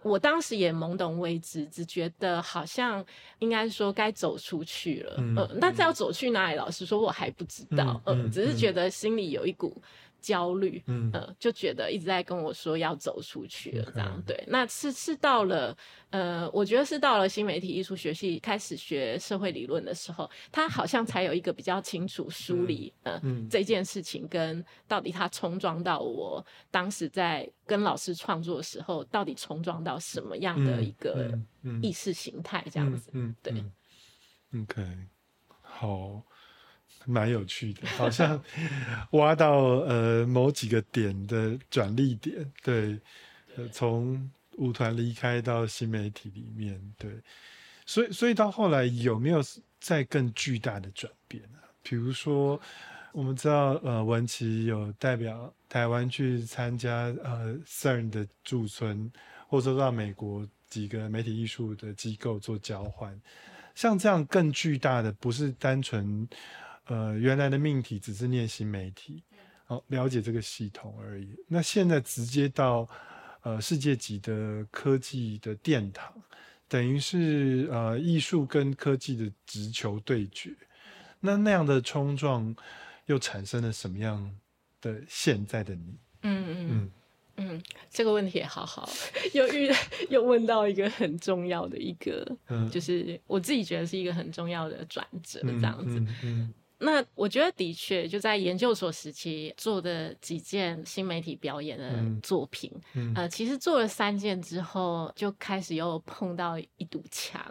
[0.03, 0.66] 我当时也。
[0.73, 3.05] 懵懂未知，只觉得好像
[3.39, 5.15] 应该说该走出去了。
[5.19, 6.57] 嗯，那这要走去哪里？
[6.57, 8.01] 老实说，我还不知道。
[8.07, 9.81] 嗯，只是觉得心里有一股。
[10.27, 14.43] 焦虑，嗯，就觉得一直在跟我说要走出去了，这样对。
[14.49, 15.77] 那是是到了，
[16.11, 31.31] 呃，我觉得是到了新媒体艺术学系开始学社会理论的时候，他好像才有一个比较清楚梳理，嗯，这件事情跟到底他冲撞到我当时在跟老师创作的时候，到底冲撞到什么样的一个
[31.81, 33.55] 意识形态，这样子，嗯，对。
[34.61, 34.85] OK，
[35.63, 36.21] 好。
[37.07, 38.43] 蛮有趣的，好像
[39.13, 42.99] 挖到呃某几个点的转力点，对，
[43.73, 47.11] 从舞团离开到新媒体里面，对，
[47.87, 49.41] 所以所以到后来有没有
[49.81, 51.59] 再更巨大的转变呢？
[51.83, 52.61] 比如说，
[53.13, 59.11] 我们知道呃文琪有代表台湾去参加呃 CERN 的驻村，
[59.47, 63.19] 或者说到美国几个媒体艺术的机构做交换，
[63.75, 66.29] 像这样更巨大的，不是单纯。
[66.87, 69.23] 呃，原来的命题只是念新媒体，
[69.65, 71.37] 好了解这个系统而已。
[71.49, 72.89] 那现在直接到
[73.43, 76.13] 呃世界级的科技的殿堂，
[76.69, 80.55] 等于是呃艺术跟科技的直球对决。
[81.19, 82.55] 那那样的冲撞
[83.07, 84.37] 又产生了什么样
[84.81, 85.99] 的现在的你？
[86.23, 86.91] 嗯嗯嗯
[87.39, 88.89] 嗯，这个问题也好好，
[89.35, 89.71] 又遇
[90.09, 92.25] 又问到一个很重要的一个，
[92.71, 96.01] 就是我自己觉得是一个很重要的转折，这样子。
[96.79, 102.71] 那我觉得的确就在研究所时期做的几件新媒体表演的作品，
[103.15, 107.43] 呃，其实做了三件之后，就开始又碰到一堵墙。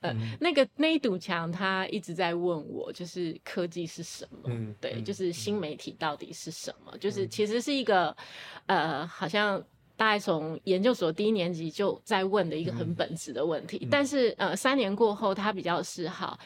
[0.00, 4.74] 呃，那个那一堵墙，他一直在问我，就是科技是什么？
[4.80, 6.96] 对，就是新媒体到底是什么？
[6.98, 8.16] 就是其实是一个
[8.66, 9.64] 呃，好像。
[9.96, 13.86] 大概从研究所第一年级就在问的一个很本质的问题。
[13.88, 16.36] 但是呃，三年过后，他比较是好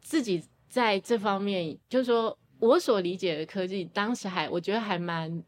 [0.00, 0.42] 自己
[0.76, 5.42] 在这方面，就是说我所理解的科技，当时还我觉得还蛮。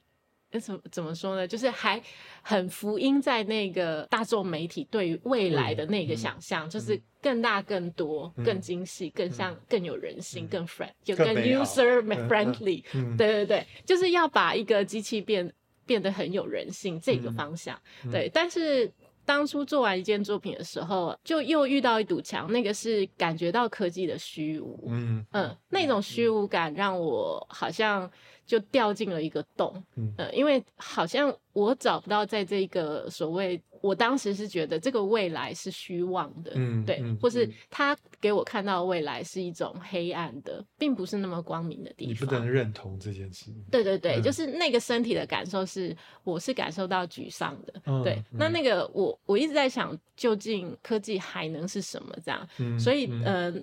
[0.58, 1.46] 怎么怎么说呢？
[1.46, 2.02] 就是还
[2.40, 12.82] 很福音在那个大众媒体对于未来的那个想象，就是更大、更多、更精细、更像、更有人性、更 friend，就更 user friendly。
[13.18, 15.52] 对对对，就是要把一个机器变
[15.84, 17.78] 变得很有人性这个方向。
[18.10, 18.90] 对，但是
[19.28, 24.88] 当初做完一件作品的时候，就又遇到一堵墙，那个是感觉到科技的虚无。
[24.88, 28.10] 嗯嗯，那种虚无感让我好像。
[28.49, 42.14] 就掉进了一个洞，嗯，因为好像我找不到在这个所谓，我当时是觉得这个未来是虚妄的，嗯，对，或是他给我看到未来是一种黑暗的，并不是那么光明的地方。
[42.14, 43.53] 你不能认同这件事。
[43.70, 45.94] 对对对，就是那个身体的感受是，
[46.24, 48.03] 我是感受到沮丧的。
[48.03, 52.49] 对，那那个我我一直在想，究竟科技还能是什么这样？
[52.80, 53.62] 所以，嗯。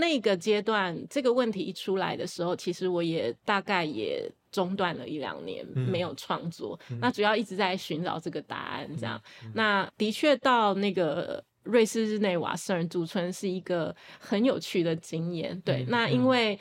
[0.00, 6.76] 那个阶段，这个问题一出来的时候，其实我也大概也中断了一两年，没有创作。
[7.00, 9.20] 那主要一直在寻找这个答案，这样。
[9.54, 15.60] 那的确到那个瑞士日内瓦圣人驻村是一个很有趣的经验。
[15.60, 16.58] 对，那因为。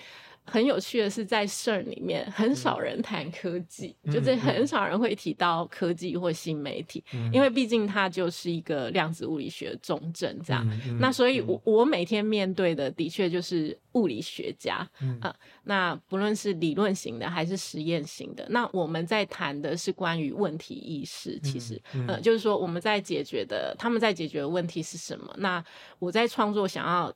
[0.50, 10.68] 很有趣的是，在 CERN 里面很少人谈科技，就是很少人会提到科技或新媒体，因为毕竟它就是一个量子物理学重镇这样。
[11.00, 14.88] 那所以，我我每天面对的的确就是物理学家
[15.22, 15.34] 啊。
[15.64, 21.40] 那不论是理论型的还是实验型的，那我们在谈的是关于问题意识。
[21.42, 25.34] 其实，呃，就是说我们在解决的，他们在解决的问题是什么？
[25.38, 25.64] 那
[26.00, 27.14] 我在创作想要。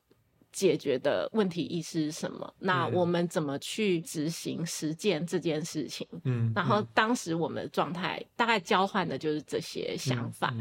[0.53, 2.53] 解决的问题意识是什么？
[2.59, 6.07] 那我们怎么去执行实践这件事情？
[6.23, 10.53] 嗯，然后当时我们的状态大概交换的就是这些想法，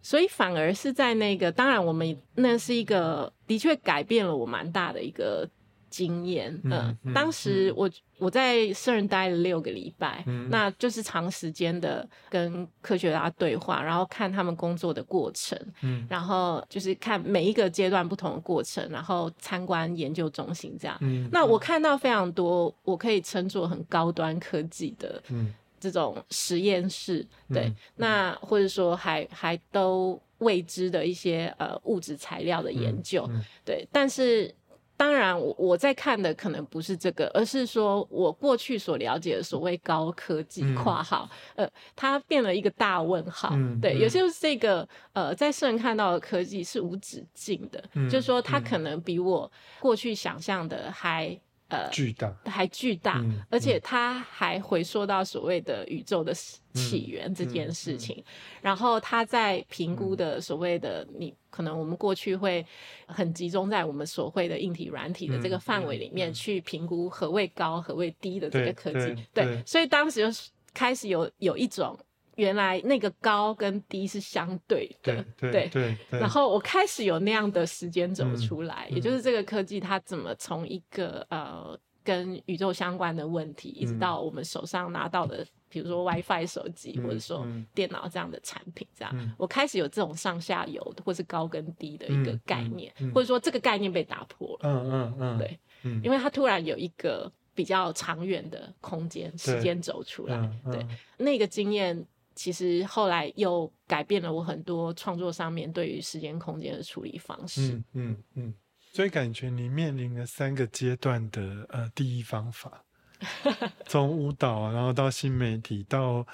[0.00, 5.48] 所以反而是在那个，当然我们那是一个的确改变了我蛮大的一个。
[5.88, 33.28] 经验，嗯，当时我我在圣人待了六个礼拜，那就是长时间的跟科学家对话，然后看他们工作的过程，嗯，然后就是看每一个阶段不同的过程，然后参观研究中心这样，嗯，那我看到非常多我可以称作很高端科技的，嗯，这种实验室，对，那或者说还还都未知的一些呃物质材料的研究，
[33.64, 34.54] 对，但是。
[34.96, 43.54] 当然，我我在看的可能不是这个，而是说我过去所了解的所谓高科技（括号）呃，它变了一个大问号。
[43.80, 51.38] 对，也就是这个呃，在世人看到的科技是无止境的，就是说它可能比我过去想象的还。
[51.68, 56.32] 呃，巨大还巨大，而且它还回溯到所谓的宇宙的
[56.72, 58.22] 起源这件事情。
[58.62, 62.64] 然后他在评估的所谓的你，可能我们过去会
[63.06, 69.14] 很集中在我们所谓的硬体、软体的这个范围里面去评估何谓高、何谓低的这个科技。
[69.34, 70.40] 对，所以当时就
[70.72, 71.98] 开始有有一种。
[72.36, 75.96] 原来那个高跟低是相对的，对对。
[76.10, 94.68] 然后我开始有那样的时间走出来，也就是这个科技它怎么从一个呃跟宇宙相关的问题，一直到我们手上拿到的，比如说 WiFi 手机或者说电脑这样的产品，这样我开始有这种上下游或是高跟低的一个概念，或者说这个概念被打破了。
[94.68, 95.58] 嗯嗯嗯，对，
[96.04, 100.36] 因为它突然有一个比较长远的空间时间走出来，
[100.70, 100.86] 对。
[101.16, 102.06] 那个经验。
[102.36, 107.72] 其实后来又改变了我很多创作上面对于时间空间的处理方式。
[107.72, 108.54] 嗯嗯嗯，
[108.92, 112.84] 所以感觉你面临了三个阶段的呃第一方法，
[113.88, 116.24] 从舞蹈然后到新媒体到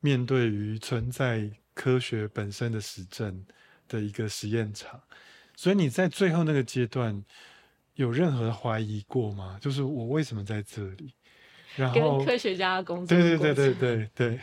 [0.00, 3.44] 面对于存在科学本身的实证
[3.86, 5.00] 的一个实验场。
[5.54, 7.22] 所以你在最后那个阶段
[7.96, 9.58] 有任何怀疑过吗？
[9.60, 11.12] 就是我为什么在这里？
[11.76, 14.40] 然后跟科学家工作，对对对对对对。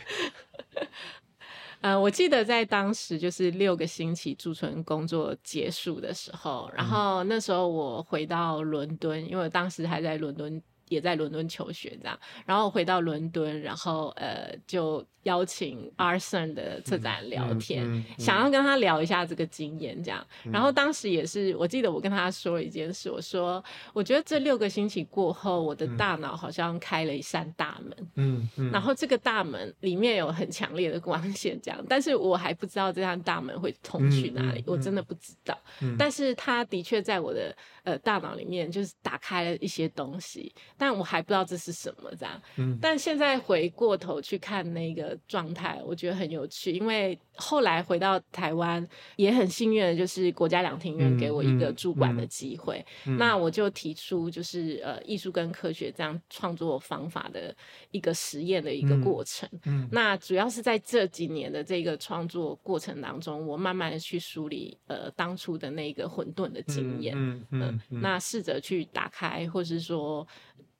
[1.80, 10.62] 嗯， 我记得在当时就是六个星期驻村工作结束的时候，然后那时候我回到伦敦，因为当时还在伦敦。
[10.88, 20.26] 也在伦敦求学，这样，然后回到伦敦，然后呃，就邀请 Arson 的策展聊天，想要跟他聊一下这个经验，这样。
[20.50, 23.62] 然后当时也是，我记得我跟他说了一件事，我说，
[23.92, 35.58] 我觉得这六个星期过后，我的大脑好像开了一扇大门，嗯嗯，然后这个大门里面有很强烈的光线，这样，但是我还不知道这扇大门会通去哪里，我真的不知道。
[35.98, 40.54] 但是他的确在我的呃大脑里面就是打开了一些东西。
[40.78, 42.40] 但我还不知道这是什么这样。
[42.56, 52.84] 嗯，但现在回过头去看那个状态，我觉得很有趣，因为后来回到台湾也很幸运的就是国家两厅院给我一个主管的机会，
[53.18, 57.54] 那我就提出就是呃艺术跟科学这样创作方法的
[57.90, 59.48] 一个实验的一个过程。
[59.64, 67.14] 嗯，那主要是在这几年的这个创作过程当中，我慢慢的去梳理呃当初的那个混沌的经验。
[67.16, 70.26] 嗯嗯，那试着去打开，或是说。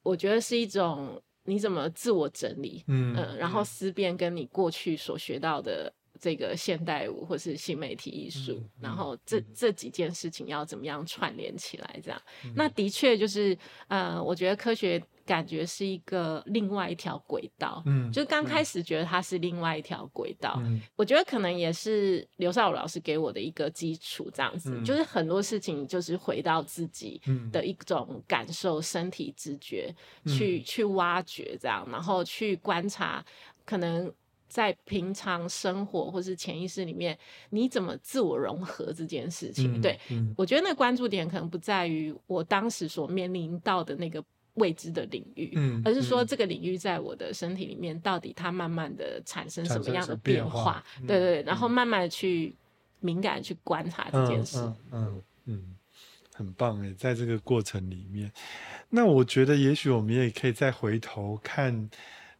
[0.03, 12.01] 我觉得是一种你怎么自我整理，嗯，然后思辨跟你过去所学到的这个现代舞或是新媒体艺术，然后这这几件事情要怎么样串联起来？
[12.03, 12.23] 这样，
[12.55, 13.57] 那的确就是
[13.89, 15.03] 呃，我觉得科学。
[15.29, 27.21] 感觉是一个另外一条轨道，嗯，就刚开始觉得它是另外一条轨道，嗯，我觉得可能也是刘少武老师给我的一个基础，这样子，就是很多事情就是回到自己
[27.53, 29.95] 的一种感受、身体直觉
[30.25, 33.23] 去去挖掘，这样，然后去观察，
[33.67, 34.11] 可能
[34.49, 37.17] 在平常生活或是潜意识里面，
[37.51, 39.99] 你怎么自我融合这件事情，对
[40.37, 44.25] 我觉得那关注点可能不在于我当时所面临到的那个。
[44.55, 50.83] 未知的领域，嗯，而是说这个领域在我的身体里面，到底它慢慢的产生什么样的变化？
[51.07, 52.53] 对对，然后慢慢的去
[52.99, 54.59] 敏感去观察这件事。
[54.91, 55.77] 嗯嗯，
[56.35, 58.33] 很棒哎，在这个过程里面，
[58.89, 61.89] 那我觉得也许我们也可以再回头看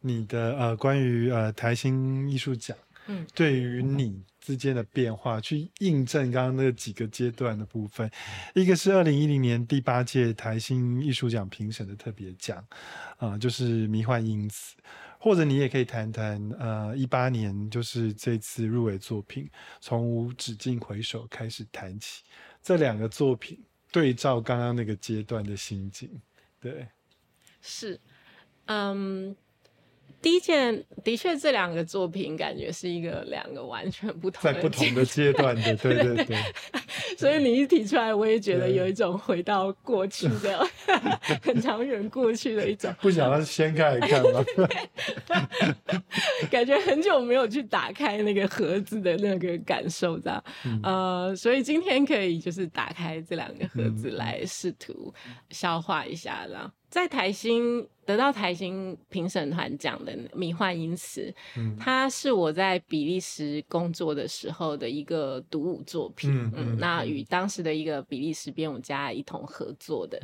[0.01, 2.77] 你的呃关于呃台新艺术奖，
[3.07, 4.23] 嗯，对于你。
[4.41, 8.09] 之间的变化，去印证刚刚那几个阶段的部分。
[8.55, 12.65] 一个是二零一零年第八届台新艺术奖评审的特别奖，
[13.17, 14.75] 啊，就是迷幻因子。
[15.19, 19.47] 或者你也可以谈谈，呃，一八年就是这次入围作品，
[19.79, 22.23] 从无止境回首开始谈起。
[22.63, 26.09] 这两个作品对照刚刚那个阶段的心境，
[26.59, 26.87] 对，
[27.61, 27.99] 是，
[28.65, 29.35] 嗯。
[30.21, 36.37] 第一件的确，这两个作品感觉是一个两个完全不同在不同的阶段的， 对对对。
[37.17, 40.67] 所以你一提出来，我也觉得有一种回到过去的
[41.41, 42.93] 很长远过去的一种。
[43.01, 44.43] 不想要掀开来看吗？
[46.51, 50.43] 感觉很久没有去打开那个盒子的那个感受，这样。
[50.83, 55.13] 呃，所以今天可以就是打开这两个盒子来试图
[55.49, 56.71] 消化一下，这样。
[56.89, 61.21] 在台新得到台新评审团奖的《迷幻因此》，
[61.55, 70.19] 嗯，它是我在比利时工作的时候的一个独舞作品，嗯，那与当时的一个比利时编舞家一同合作的。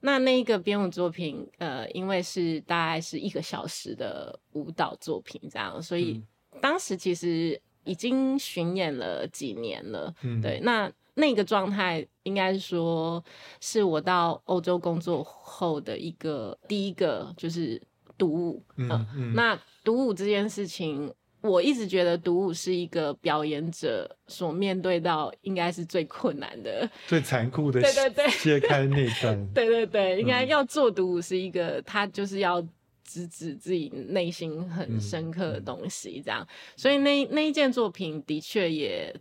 [0.00, 6.20] 那那个编舞作品，呃，因为是大概是一个小时的舞蹈作品，这样，所以
[6.60, 10.90] 当时其实已经巡演了几年了，嗯，对，那。
[11.18, 13.22] 那个状态应该是说，
[13.60, 17.80] 是我到欧洲工作后的一个第一个就是
[18.16, 18.62] 独舞。
[18.76, 27.80] 嗯，那独舞这件事情，我一直觉得独舞是一个表演者所面对到应该是最困难的、 最残酷的。
[27.80, 29.52] 对对对，揭开那段。
[29.52, 32.60] 对对对，应该要做独舞是一个，他就是要
[33.04, 36.46] 直指自己内心很深刻的东西，这样。
[36.76, 39.12] 所以那那一件作品的确也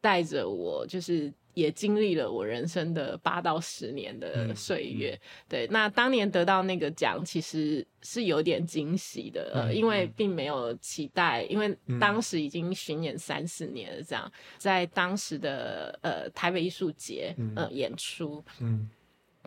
[0.00, 1.32] 带着我，就是。
[1.54, 5.66] 也经历了我人生的八到十年的岁月，对。
[5.72, 18.88] 那当年得到那个奖，其实是有点惊喜的，呃，因为并没有期待，因为当时已经巡演三四年了，这样在当时的呃台北艺术节呃演出，嗯，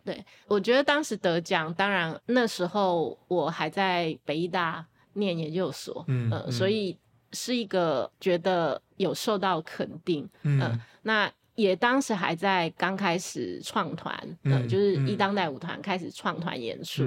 [0.04, 0.22] 对。
[0.48, 6.98] 我觉得当时得奖，当然那时候我还在北艺大念研究所，嗯，所以
[7.34, 11.32] 是一个觉得有受到肯定，嗯，那。
[11.56, 17.06] 也当时还在刚开始创团，嗯，就是一当代舞团开始创团演出。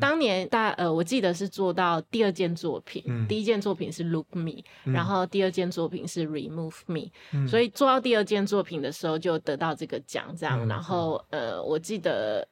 [0.00, 7.46] 当年大呃，我记得是做到第二件作品，第一件作品是 Look Me，然后第二件作品是 Remove Me。
[7.46, 10.66] 所以做到第二件作品的时候就得到这个奖，这样。
[10.66, 12.46] 然后呃，我记得，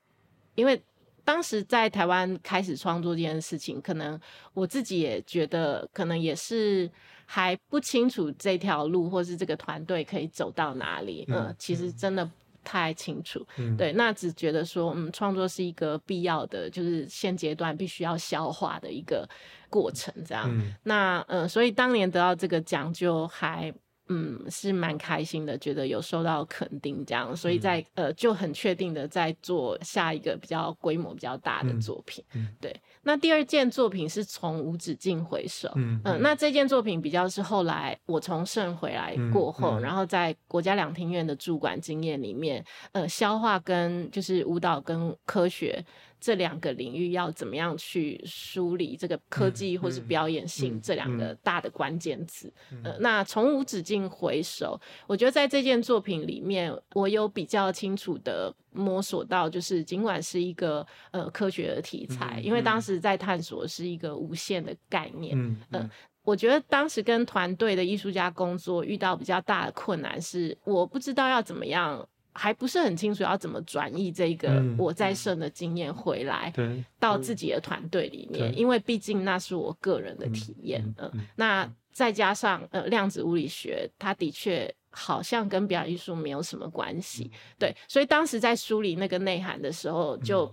[0.55, 0.81] 因为
[1.25, 4.21] 当时在台湾开始创作这件事情，可能
[4.53, 6.91] 我自己也觉得，可能也是。
[7.27, 11.25] 还不清楚这条路，或是这个团队可以走到哪里。
[11.29, 12.31] 嗯，其实真的不
[12.63, 13.45] 太清楚。
[13.57, 19.27] 嗯，对，那只觉得说，嗯，创作是一个必要的，就是现阶段必须要消化的一个
[19.71, 20.13] 过程。
[20.27, 23.75] 这样，那嗯，所以当年得到这个奖，就还。
[24.09, 32.23] 嗯，是蛮开心的，觉得有受到肯定，这样，所以在呃就很确定的在做下一个比较规模比较大的作品。
[32.61, 35.71] 对，那第二件作品是从无止境回首。
[35.77, 45.85] 嗯，那这件作品比较是后来我从圣回来过后，然后在国家两厅院的驻馆经验里面，呃，消化跟就是舞蹈跟科学。
[46.25, 52.51] 这两个领域要怎么样去梳理这个科技或是表演性这两个大的关键词。
[52.83, 65.37] 呃，那从无止境回首，我觉得在这件作品里面，我有比较清楚的摸索到，就是尽管是一个呃科学的题材，因为当时在探索是一个无限的概念。
[65.73, 65.91] 嗯，
[66.23, 72.09] 我觉得当时跟团队的艺术家工作遇到比较大的困难是，我不知道要怎么样。
[72.35, 76.53] 还不是很清楚要怎么转移这个我在剩的经验回来，
[76.99, 80.85] 到自己的团队里面，因为毕竟那是我个人的体验。
[80.99, 87.31] 嗯，那再加上呃量子物理学，它的确好像跟表演艺术没有什么关系。
[87.59, 90.53] 对，所以当时在梳理那个内涵的时候，就。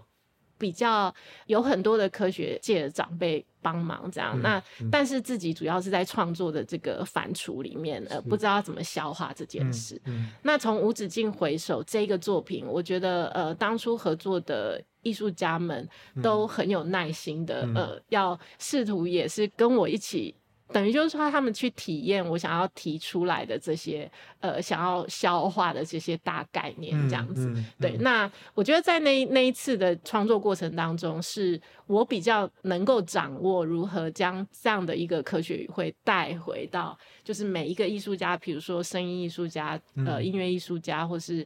[0.62, 1.14] 比较
[1.47, 9.99] 有很多的科学界的长辈帮忙，这样那但是自己主要是在创作的这个反刍里面，呃，不知道怎么消化这件事。
[10.43, 15.89] 那从无止境回首这个作品，我觉得呃，当初合作的艺术家们
[16.22, 20.36] 都很有耐心的，呃，要试图也是跟我一起。
[20.74, 24.09] 等于就是说，他们去体验我想要提出来的这些，
[24.39, 27.53] 呃，想要消化的这些大概念，这样子。
[27.80, 41.45] 对，那我觉得在那那一次的创作过程当中，是我比较能够掌握如何将这样的一个科学语汇带回到，就是每一个艺术家，比如说声音艺术家、呃，音乐艺术家，或是。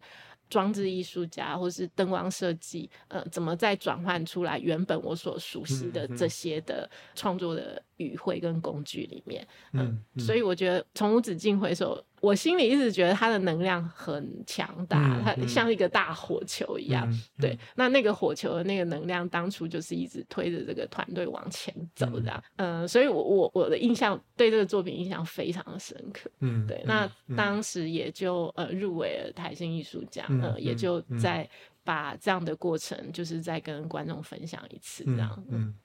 [0.49, 9.47] 装置艺术家，或是灯光设计，呃，怎么再转换出来原本我所熟悉的这些的创作的语汇跟工具里面？
[9.73, 12.03] 嗯，所以我觉得从无止境回首。
[12.25, 17.07] 我心里一直觉得他的能量很强大，他像一个大火球一样。
[17.39, 22.43] 对，那那个火球的那个能量，当初就是一直推着这个团队往前走的。
[22.55, 26.27] 嗯，所以我我我的印象对这个作品印象非常的深刻。
[26.39, 27.07] 嗯，对，那
[27.37, 31.47] 当时也就呃入围了台新艺术奖，呃，也就在
[31.83, 35.45] 把这样的过程，就是再跟观众分享一次这样。
[35.49, 35.75] 嗯。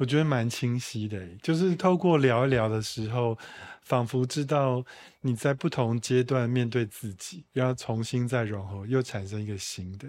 [0.00, 3.36] 我觉得蛮清晰的，就是透过聊一聊的时候，
[3.82, 4.82] 仿佛知道
[5.20, 10.08] 你在不同阶段面对自己，要重新再融合，又产生一个新的。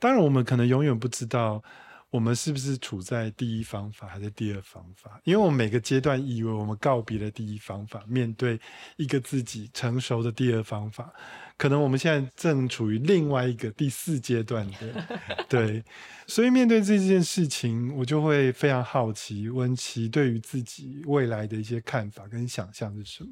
[0.00, 1.62] 当然，我们可能永远不知道。
[2.10, 5.20] 我们是不是处在第一方法还是第二方法？
[5.22, 8.58] 因为我们每个阶段以为我们告别了第一方法，面对
[8.96, 11.14] 一个自己成熟的第二方法，
[11.60, 15.06] 可能我们现在正处于另外一个第四阶段的。
[15.46, 15.84] 对，
[16.26, 23.30] 所以面对这件事情，我就会非常好奇，温琪对于自己未来的一些看法跟想象是什么？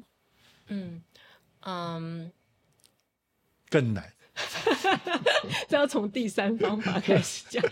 [0.67, 1.01] 嗯
[1.61, 2.31] 嗯，
[3.67, 4.13] 更难。
[5.67, 7.63] 这要从第三方法开始讲。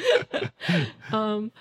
[1.14, 1.52] 嗯，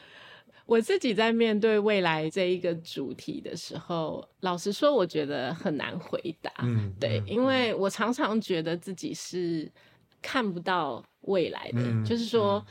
[0.66, 6.52] 我自己在面对未来这一个主题的时候，老实说，我觉得很难回答。
[6.62, 9.70] 嗯，对，因为我常常觉得自己是
[10.20, 12.64] 看不到未来的，就是说，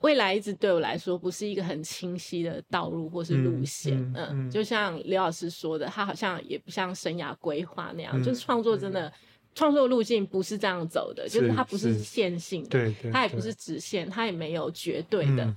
[0.00, 3.94] 未来一直对我来说不是一个很清晰的道路或是路线。
[4.16, 9.12] 嗯，就像刘老师说的，他好像也不像生涯规划那样，就是创作真的。
[9.54, 15.56] 创作路径不是这样走的，就是它不是线性的，它也不是直线，它也没有绝对的。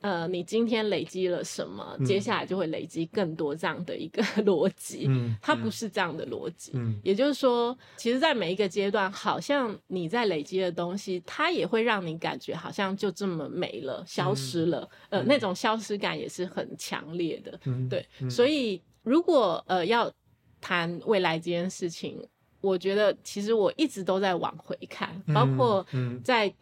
[0.00, 5.10] 呃，你今天累积了什么，接下来就会累积更多这样的一个 逻辑。
[5.40, 6.72] 它不是这样的逻辑。
[7.02, 14.88] 也就是说，其实，在每一个阶段，好像你在累积的东西，它也会让你感觉好像就这么没了、消失了。
[15.08, 17.58] 呃，那种消失感也是很强烈的。
[17.88, 20.12] 对，所以如果呃要
[20.60, 22.22] 谈未来这件事情。
[22.60, 25.86] 我觉得其实我一直都在往回看，包括
[26.24, 26.52] 在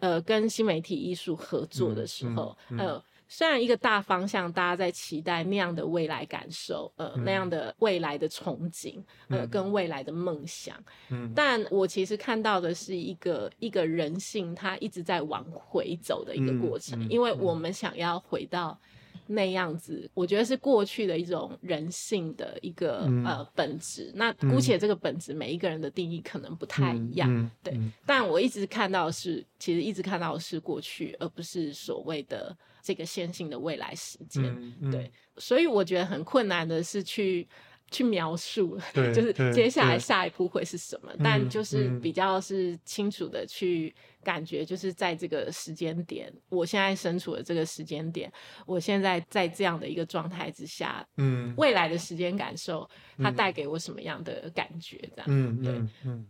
[0.00, 10.76] 呃跟新媒体艺术合作的时候，呃，虽然一个大方向大家在期待那样的未来感受，呃，那样的未来的憧憬，呃，跟未来的梦想，
[11.08, 18.78] 嗯，但我其实看到的是一个一个人性，它一直在往回走的一个过程，因为我们想要回到。
[19.26, 24.12] 那样子，我觉得是过去的一种人性的一个呃本质。
[24.14, 27.78] 那姑且这个本质，每一个人的定义可能不太一样，对。
[28.04, 34.74] 但我一直看到是，其实一直看到是过去，而不是所谓的这个线性的未来时间。
[34.90, 37.46] 对，所以我觉得很困难的是去。
[37.88, 38.76] 去描述
[39.14, 43.94] 就是接下来下一步会是什么，但就是比较是清楚的去
[44.26, 48.32] 感觉，就是在这个时间点，我现在身处的这个时间点，
[48.66, 54.98] 我现在在这样的一个状态之下，嗯，未来的时间感受，它带给我什么样的感觉？
[55.14, 55.72] 这样，嗯，对，
[56.04, 56.26] 嗯，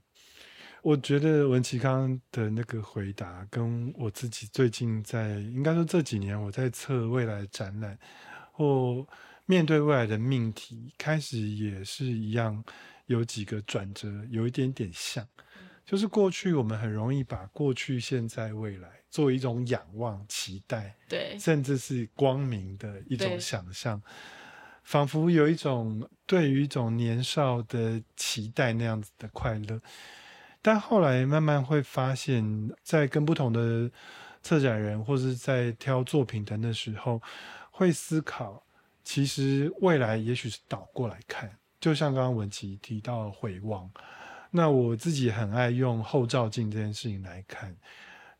[0.82, 7.98] 我觉得文琪刚的那个回答，跟我自己最近在，应该说这几年我在测未来展览
[8.52, 9.06] 或。
[9.48, 12.64] 面对未来的命题，开始也是一样，
[13.06, 15.24] 有几个转折，有一点点像。
[15.86, 24.02] 就是过去我们很容易把过去、现在、未来作为一种仰望、期待，对，甚至是光明的一种想象，
[24.82, 29.80] 仿佛有一种对于一种年少的期待那样子的快乐。
[30.60, 33.88] 但后来慢慢会发现，在跟不同的
[34.42, 37.22] 策展人或是在挑作品等的时候，
[37.70, 38.60] 会思考，
[39.04, 43.88] 其实未来也许是倒过来看，就像刚刚文琪提到回望。
[44.56, 47.76] 那我自己很爱用后照镜这件事情来看。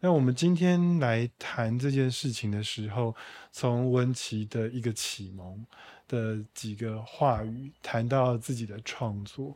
[0.01, 3.15] 那我们今天来谈这件事情的时候，
[3.53, 5.67] 从文琪的一个启蒙
[6.09, 9.55] 的几个话语谈到自己的创作，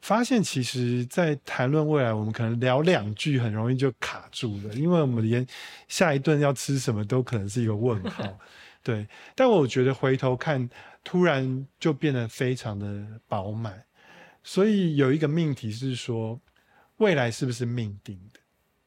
[0.00, 5.46] 发现其实，在谈论未来，我们可能聊两句很容易就卡住了，因为我们连
[5.86, 8.38] 下一顿要吃什么都可能是一个问号。
[8.82, 10.70] 对，但我觉得回头看，
[11.04, 13.82] 突然就变得非常的饱满。
[14.46, 16.40] 所以有一个命题是说，
[16.98, 18.38] 未来是不是命定的？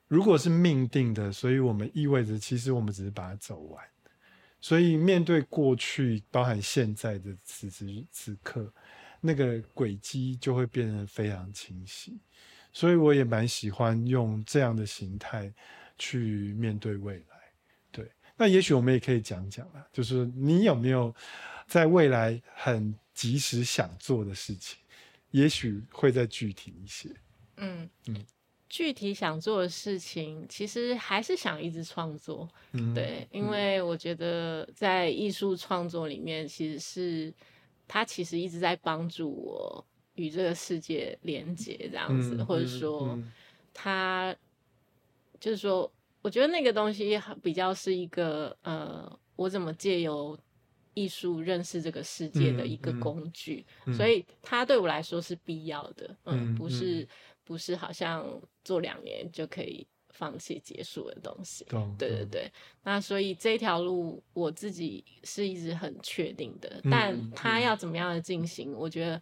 [0.08, 3.86] 如果是命定的，所以我们意味着其实我们只是把它走完。
[4.62, 8.72] 所以面对过去，包含现在的此时此刻，
[9.20, 12.18] 那个轨迹就会变得非常清晰。
[12.72, 15.54] 所以我也蛮喜欢用这样的形态
[15.98, 17.38] 去面对未来。
[17.92, 21.14] 对，那也许我们也可以讲讲了，就是你有没有
[21.68, 24.79] 在未来很及时想做的事情？
[25.32, 27.10] 也许会再具体一些。
[27.58, 28.26] 嗯嗯，
[28.68, 32.48] 具体想做的事情，其实还是想一直创作。
[32.72, 37.34] 嗯，对，因为我觉得在艺术创作里面，其实是
[37.88, 43.18] 它其实一直在帮助我与这个世界连接，这样子，或者说
[43.74, 44.36] 它
[45.40, 50.38] 就是说，我觉得那个东西比较是一个呃，我怎么借由。
[51.00, 56.16] 艺术认识这个世界的一个工具，所以它对我来说是必要的。
[56.26, 57.08] 嗯，不是
[57.46, 58.26] 不是好像
[58.64, 61.66] 做两年就可以放弃结束的东西。
[61.98, 62.52] 对对对。
[62.84, 69.22] 那所以这条路我自己是一直很确定的，但它要怎么样的进行，我觉得。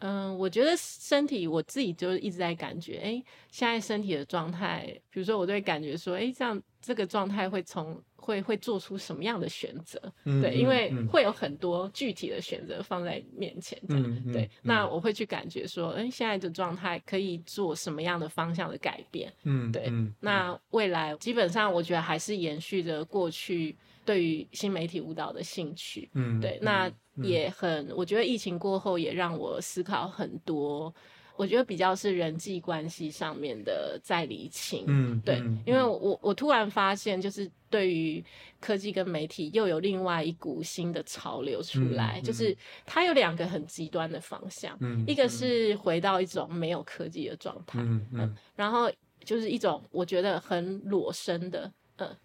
[0.00, 10.00] 嗯，我觉得身体我自己就一直在感觉，哎，现在身体的状态，比如说我会感觉说，哎，这样这个状态会从会会做出什么样的选择？
[10.24, 14.48] 对，因为会有很多具体的选择放在面前，这样对。
[14.62, 19.32] 那我会去感觉说，哎，现在的状态可以做什么样的方向的改变？
[19.42, 19.90] 嗯，对。
[20.20, 26.08] 那未来基本上我觉得还是延续着过去对于新媒体舞蹈的兴趣。
[26.12, 26.58] 嗯，对。
[26.62, 26.88] 那
[27.22, 30.94] 也很，我觉得疫情过后也让我思考很多。
[31.36, 34.82] 我觉得比较是人际关系上面的在理清。
[34.88, 38.24] 嗯，对，因为我我突然发现，就是对于
[38.58, 44.76] 科技跟媒体又有另外一股新的潮流出来，就是它有两个很极端的方向。
[44.80, 47.78] 嗯，一个是回到一种没有科技的状态。
[47.78, 48.90] 嗯嗯，然后
[49.24, 51.72] 就是一种我觉得很裸身的。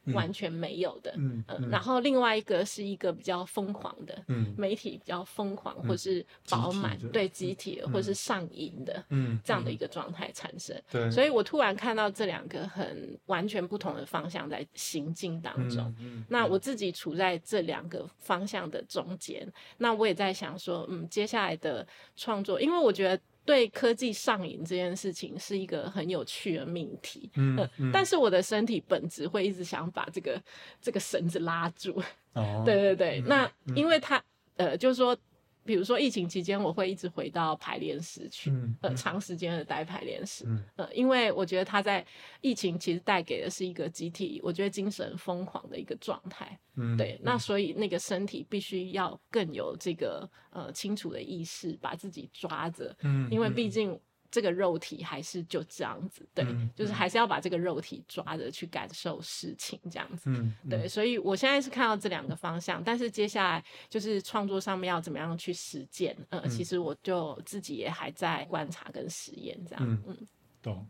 [0.06, 1.14] 嗯，完全没有的。
[1.18, 10.80] 嗯嗯，然后另外一个是一个比较疯狂的，嗯，媒体比较疯狂或是饱满，对集体或是上瘾的，嗯，这样的一个状态产生。
[10.92, 15.94] 对，所以我突然看到这两个很完全不同的方向在行进当中。
[16.00, 19.48] 嗯，那我自己处在这两个方向的中间，
[19.78, 23.22] 那我也在想说，嗯，接下来的创作，因为我觉得。
[23.46, 30.42] 对科技上瘾这件事情是一个很有趣的命题，嗯，但是我的身体本质会一直想把这个
[30.82, 32.02] 这个绳子拉住，
[32.34, 34.24] 哦，对对对，那因为他
[34.56, 35.18] 呃，就是说。
[35.66, 38.52] 比如说疫情期间，我会一直回到排练室去，
[38.82, 40.46] 呃，长时间的待排练室，
[40.76, 42.06] 呃，因为我觉得他在
[42.42, 46.60] 疫情其实带给的是一个集体，我觉得精神疯狂的一个状态，
[46.98, 52.96] 对，那所以那个身体必须要更有这个呃清楚的意识，把自己抓着，
[53.30, 54.00] 因为毕竟。
[54.34, 56.44] 这个肉体还是就这样子，对，
[56.76, 60.28] 就是还是要把这个肉体抓着去感受事情，这样子，
[60.68, 60.88] 对。
[60.88, 70.18] 所以我现在是看到这两个方向，但是接下来就是创作上面要怎么样去实践，呃，其实我就自己也还在观察跟实验，这样，嗯，
[70.64, 70.90] 懂。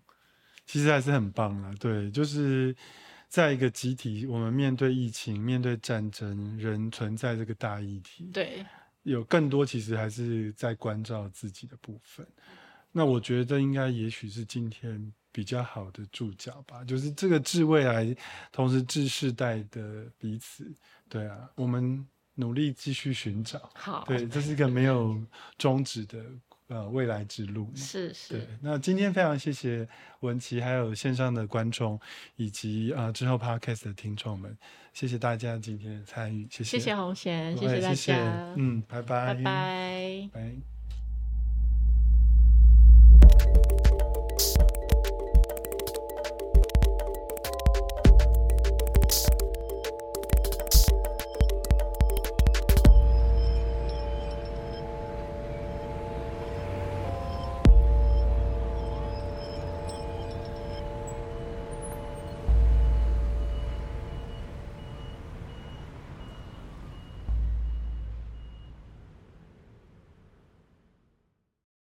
[0.66, 2.74] 其实还是很棒啊，对，就是
[3.28, 8.66] 在一个集体，我们面对疫情、面对战争，人存在这个大议题，对，
[9.02, 12.26] 有更多其实还是在关照自己的部分。
[12.94, 18.16] 那我觉得应该也许是今天比较好的注脚吧，就是这个致未来，
[18.52, 20.72] 同时致世代的彼此。
[21.10, 23.70] 对啊，我们努力继续寻找。
[23.74, 25.20] 好，对，这是一个没有
[25.58, 26.24] 终止的
[26.68, 27.72] 呃未来之路。
[27.76, 28.36] 是是。
[28.36, 29.88] 对，那今天非常谢谢
[30.20, 32.00] 文琪，还有线上的观众，
[32.36, 34.56] 以及啊之后 podcast 的听众们，
[34.94, 36.78] 谢谢大家今天的参与，谢谢。
[36.78, 38.54] 谢谢红贤，谢谢大家。
[38.56, 39.34] 嗯，拜拜。
[39.34, 40.30] 拜拜。
[40.32, 40.83] 拜。